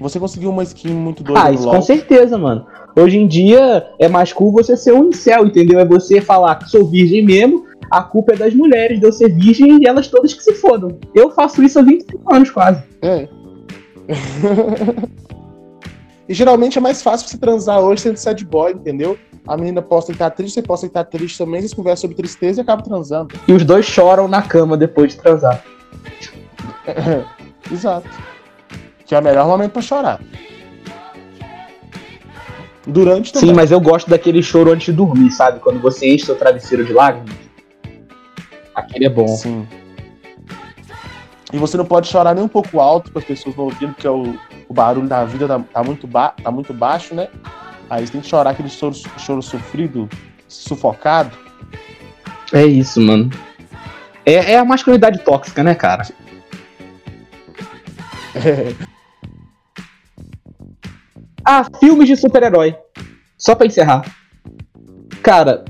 [0.00, 1.76] Você conseguiu uma skin muito doida Ah, no isso LoL.
[1.76, 2.66] com certeza, mano.
[2.96, 5.78] Hoje em dia é mais cool você ser um incel, entendeu?
[5.78, 9.28] É você falar que sou virgem mesmo, a culpa é das mulheres de eu ser
[9.28, 10.98] virgem e elas todas que se fodam.
[11.14, 12.82] Eu faço isso há 25 anos quase.
[13.02, 13.28] É.
[16.26, 19.18] e geralmente é mais fácil você transar hoje sendo sad boy, entendeu?
[19.46, 22.16] A menina posta que tá triste, você posta que tá triste também, vocês conversam sobre
[22.16, 23.34] tristeza e acabam transando.
[23.46, 25.62] E os dois choram na cama depois de transar.
[27.70, 28.08] Exato.
[29.04, 30.20] Que é o melhor momento pra chorar.
[32.86, 33.48] Durante também.
[33.48, 35.58] Sim, mas eu gosto daquele choro antes de dormir, sabe?
[35.58, 37.34] Quando você enche seu travesseiro de lágrimas.
[38.74, 39.26] Aquele é bom.
[39.26, 39.66] Sim.
[41.52, 44.06] E você não pode chorar nem um pouco alto para as pessoas não ouvirem, porque
[44.06, 47.28] o, o barulho da vida tá, tá muito ba tá muito baixo, né?
[47.88, 50.08] Aí você tem que chorar aquele choro, choro sofrido,
[50.48, 51.36] sufocado.
[52.52, 53.30] É isso, mano.
[54.24, 56.06] É, é a masculinidade tóxica, né, cara?
[61.48, 62.74] Ah, filmes de super-herói.
[63.38, 64.02] Só pra encerrar.
[65.22, 65.64] Cara,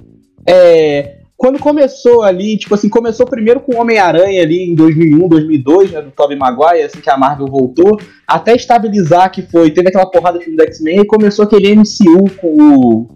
[0.48, 1.16] é.
[1.36, 6.10] Quando começou ali, tipo assim, começou primeiro com Homem-Aranha ali em 2001, 2002, né, do
[6.10, 10.44] Tobey Maguire, assim que a Marvel voltou, até estabilizar que foi, teve aquela porrada de
[10.44, 13.08] filme do X-Men e começou aquele MCU com o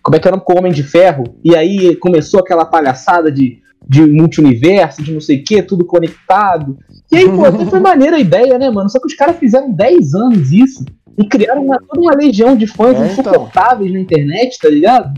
[0.00, 3.58] como é que era com o Homem de Ferro, e aí começou aquela palhaçada de,
[3.88, 6.78] de multiverso, de não sei o que, tudo conectado.
[7.10, 8.88] E aí, pô, até foi maneira a ideia, né, mano?
[8.88, 10.84] Só que os caras fizeram 10 anos isso
[11.18, 13.32] e criaram uma, toda uma legião de fãs É, então.
[13.32, 15.12] insuportáveis na internet, tá ligado?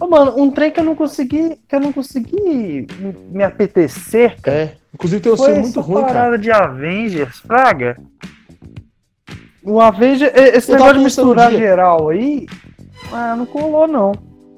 [0.00, 2.86] Ô, mano, um trem que eu não consegui, que eu não consegui
[3.30, 4.56] me- apetecer, cara.
[4.56, 4.74] É.
[4.94, 6.12] Inclusive tem um filme muito ruim, cara.
[6.12, 7.96] parada de Avengers, Fraga.
[9.62, 12.46] O Avengers, esse Eu negócio de misturar geral aí,
[13.12, 14.12] ah, não colou não.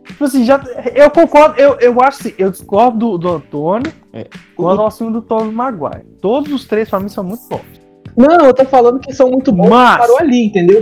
[0.06, 0.62] Tipo assim, já,
[0.94, 4.26] eu concordo, eu, eu acho assim, eu discordo do, do Antônio É.
[4.56, 6.04] quando ao assunto do Tobey Maguire.
[6.20, 7.83] Todos os três pra mim são muito bons.
[8.16, 10.80] Não, eu tô falando que são muito bons, Mas- parou ali, entendeu?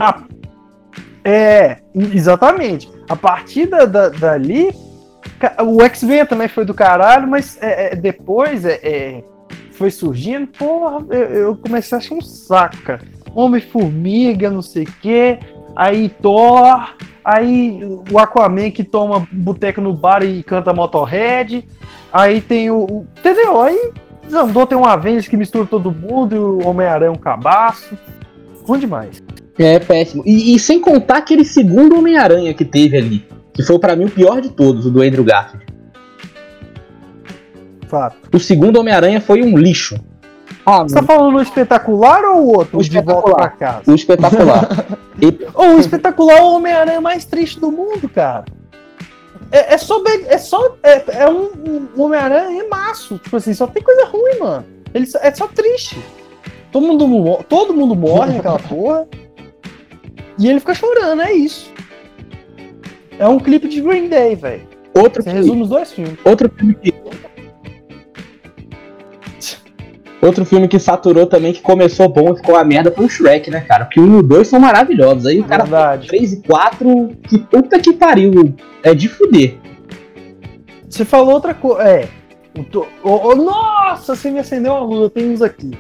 [1.25, 2.91] É, exatamente.
[3.09, 4.71] A partir da, da- dali,
[5.65, 9.25] o X-Men também foi do caralho, mas é, é, depois é, é,
[9.73, 13.01] foi surgindo, porra, eu, eu comecei a achar um saco, cara.
[13.35, 15.39] Homem-Formiga, não sei o quê.
[15.75, 16.95] Aí Thor.
[17.25, 21.67] Aí o Aquaman que toma boteco no bar e canta Motorhead.
[22.13, 22.79] Aí tem o.
[22.85, 23.63] o entendeu?
[23.63, 23.93] Aí
[24.25, 27.97] desandou, tem um Avengers que mistura todo mundo e o Homem-Aranha é um cabaço.
[28.65, 29.23] Ruim demais.
[29.59, 30.23] É péssimo.
[30.25, 33.27] E, e sem contar aquele segundo Homem-Aranha que teve ali.
[33.53, 35.67] Que foi pra mim o pior de todos, o do Andrew Garfield.
[37.87, 38.17] Fato.
[38.35, 39.97] O segundo Homem-Aranha foi um lixo.
[40.65, 42.79] Ah, Você tá falando o espetacular ou o outro?
[42.79, 43.83] O espetacular.
[43.87, 44.69] o espetacular.
[45.55, 48.45] Ô, o espetacular é o Homem-Aranha mais triste do mundo, cara.
[49.53, 50.03] É, é só.
[50.27, 53.19] É, só é, é um, um Homem-Aranha maço.
[53.19, 54.65] Tipo assim, só tem coisa ruim, mano.
[54.95, 56.03] Ele é só triste.
[56.73, 59.07] Todo mundo, todo mundo morre naquela porra.
[60.39, 61.71] E ele fica chorando, é isso.
[63.19, 64.67] É um clipe de Green Day, velho.
[64.95, 66.19] outro, Você filme, resume os dois filmes.
[66.25, 66.95] outro filme que.
[70.23, 73.51] Outro filme que saturou também, que começou bom e ficou uma merda, foi o Shrek,
[73.51, 73.87] né, cara?
[73.87, 75.27] Porque 1 e o 2 são maravilhosos.
[75.27, 76.07] Aí o cara Verdade.
[76.09, 78.55] 3 e 4, que puta que pariu.
[78.85, 79.57] É de fuder.
[80.89, 81.83] Você falou outra coisa.
[81.83, 82.09] É.
[82.57, 85.71] o to- o- o- nossa, você me acendeu uma luz, eu tenho uns aqui.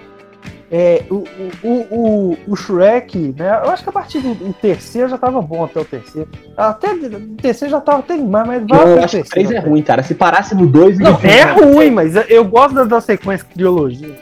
[0.74, 1.24] É, o,
[1.62, 3.60] o, o, o, Shrek, né?
[3.62, 6.30] Eu acho que a partir do, do terceiro já tava bom até o terceiro.
[6.56, 9.24] Até o terceiro já tava até demais, mas vai até eu o acho que o
[9.24, 9.48] terceiro.
[9.50, 10.02] 3 é ruim, cara.
[10.02, 14.18] Se parasse no 2 Não, é ruim, mas eu gosto da, da sequência trilogia.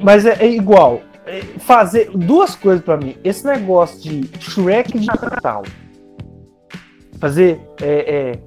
[0.00, 1.02] Mas é, é igual.
[1.26, 3.18] É, Fazer duas coisas pra mim.
[3.22, 5.62] Esse negócio de Shrek de Natal.
[7.20, 8.38] Fazer é, é,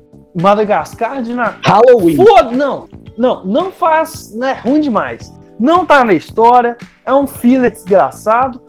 [0.42, 1.84] Madagascar de Natal.
[1.86, 2.16] Halloween.
[2.16, 5.37] Foda, não, não, não faz, né, ruim demais.
[5.60, 8.62] Não tá na história, é um filler desgraçado,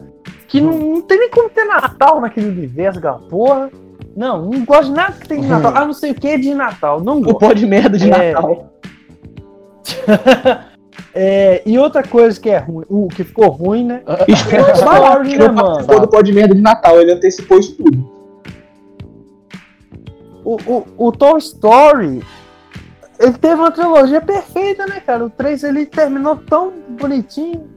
[0.47, 3.69] que não, não tem nem como ter Natal naquele universo, aquela porra.
[4.15, 5.71] Não, não gosto de nada que tem de Natal.
[5.75, 7.39] Ah, não sei o que de Natal, não O gosto.
[7.39, 8.33] pó de merda de É.
[8.33, 8.73] Natal.
[11.13, 14.03] É, e outra coisa que é ruim, o que ficou ruim, né?
[14.25, 15.99] Que Story, né, não mano?
[16.01, 17.01] do pó de merda de Natal.
[17.01, 18.07] Ele antecipou isso tudo.
[20.45, 22.21] O, o, o Toy Story,
[23.19, 25.25] ele teve uma trilogia perfeita, né, cara?
[25.25, 27.67] O 3 ele terminou tão bonitinho.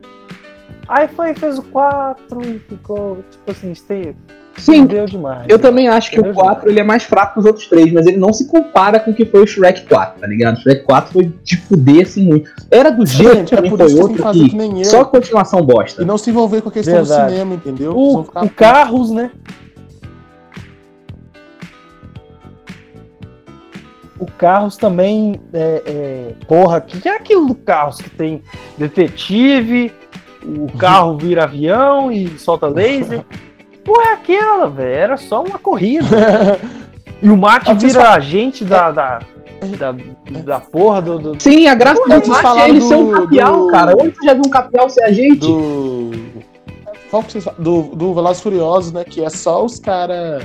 [0.88, 4.16] Aí foi, fez o 4 e ficou, tipo assim, esteve.
[4.56, 5.46] Sim, Deu demais.
[5.48, 6.42] Eu também acho que o Entendeu?
[6.42, 9.10] 4 ele é mais fraco que os outros três, mas ele não se compara com
[9.10, 10.58] o que foi o Shrek 4, tá ligado?
[10.58, 12.50] O Shrek 4 foi de fuder assim muito.
[12.70, 16.02] Era do jeito Gente, que é também foi outro que que só continuação bosta.
[16.02, 17.24] E não se envolver com a questão Verdade.
[17.24, 17.96] do cinema, entendeu?
[17.96, 19.30] O, o Carros, né?
[24.22, 28.40] O Carros também é, é, porra, o que que é aquilo do Carros que tem
[28.78, 29.92] detetive,
[30.44, 33.24] o carro vira avião e solta laser?
[33.84, 36.06] Porra, é aquela, velho, era só uma corrida.
[37.24, 39.20] E o Mate vira agente da, da,
[39.78, 39.94] da,
[40.44, 42.94] da porra do, do- Sim, a graça do Vocês Mate é falaram ele do- ser
[42.96, 43.92] um capial, do- cara.
[43.96, 45.36] Onde você já viu um capial ser agente?
[45.38, 46.10] do.
[47.12, 47.60] Qual que vocês falam?
[47.62, 49.04] Do, do Velozes Furiosos, né?
[49.04, 50.42] Que é só os caras.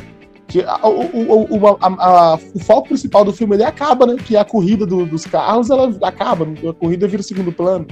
[0.47, 4.15] Que a- o, o, o, a- a- o foco principal do filme ele acaba, né?
[4.15, 7.85] Que é a corrida do- dos carros, ela acaba, a corrida vira segundo plano.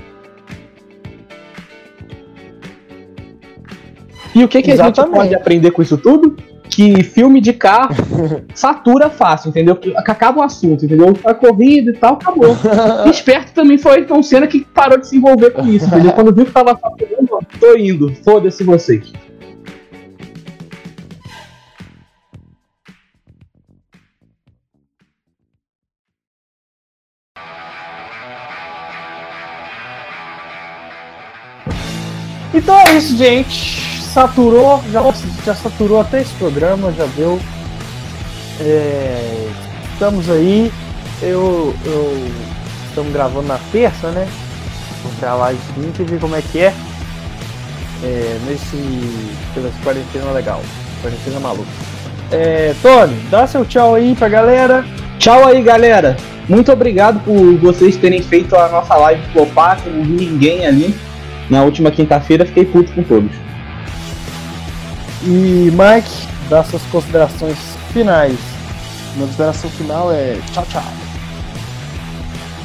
[4.33, 6.35] E o que, que a gente pode aprender com isso tudo?
[6.69, 7.95] Que filme de carro
[8.53, 9.79] satura fácil, entendeu?
[9.97, 11.13] Acaba o assunto, entendeu?
[11.23, 12.55] A corrida e tal, acabou.
[13.09, 16.11] Esperto também foi Ayrton Senna que parou de se envolver com isso, entendeu?
[16.13, 19.13] Quando viu que tava saturando, tô indo, foda-se vocês.
[32.55, 34.01] Então é isso, gente.
[34.13, 35.03] Saturou, já,
[35.45, 37.37] já saturou até esse programa, já deu.
[38.61, 39.49] É,
[39.91, 40.71] estamos aí.
[41.21, 42.31] Eu, eu
[42.87, 44.25] estamos gravando na terça, né?
[45.13, 46.73] Entrar lá de quinta e ver como é que é.
[48.03, 48.77] é nesse.
[49.53, 50.61] Pela quarentena legal.
[51.01, 51.69] Quarentena maluca.
[52.31, 54.85] É, Tony, dá seu tchau aí pra galera.
[55.19, 56.15] Tchau aí, galera.
[56.47, 60.95] Muito obrigado por vocês terem feito a nossa live flopar, não vi ninguém ali.
[61.49, 63.31] Na última quinta-feira, fiquei puto com todos.
[65.23, 67.57] E Mike, dá suas considerações
[67.91, 68.37] finais.
[69.15, 70.83] Minha consideração final é tchau, tchau.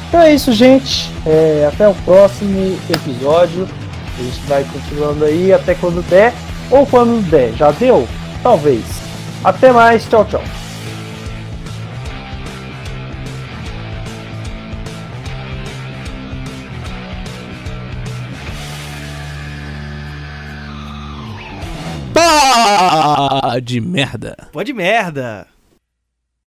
[0.07, 1.09] Então é isso, gente.
[1.25, 3.67] É, até o próximo episódio.
[4.19, 6.33] A gente vai continuando aí até quando der.
[6.69, 7.53] Ou quando der.
[7.53, 8.07] Já deu?
[8.43, 8.83] Talvez.
[9.43, 10.05] Até mais.
[10.05, 10.43] Tchau, tchau.
[22.91, 24.35] Pá de merda.
[24.51, 25.47] Pode merda.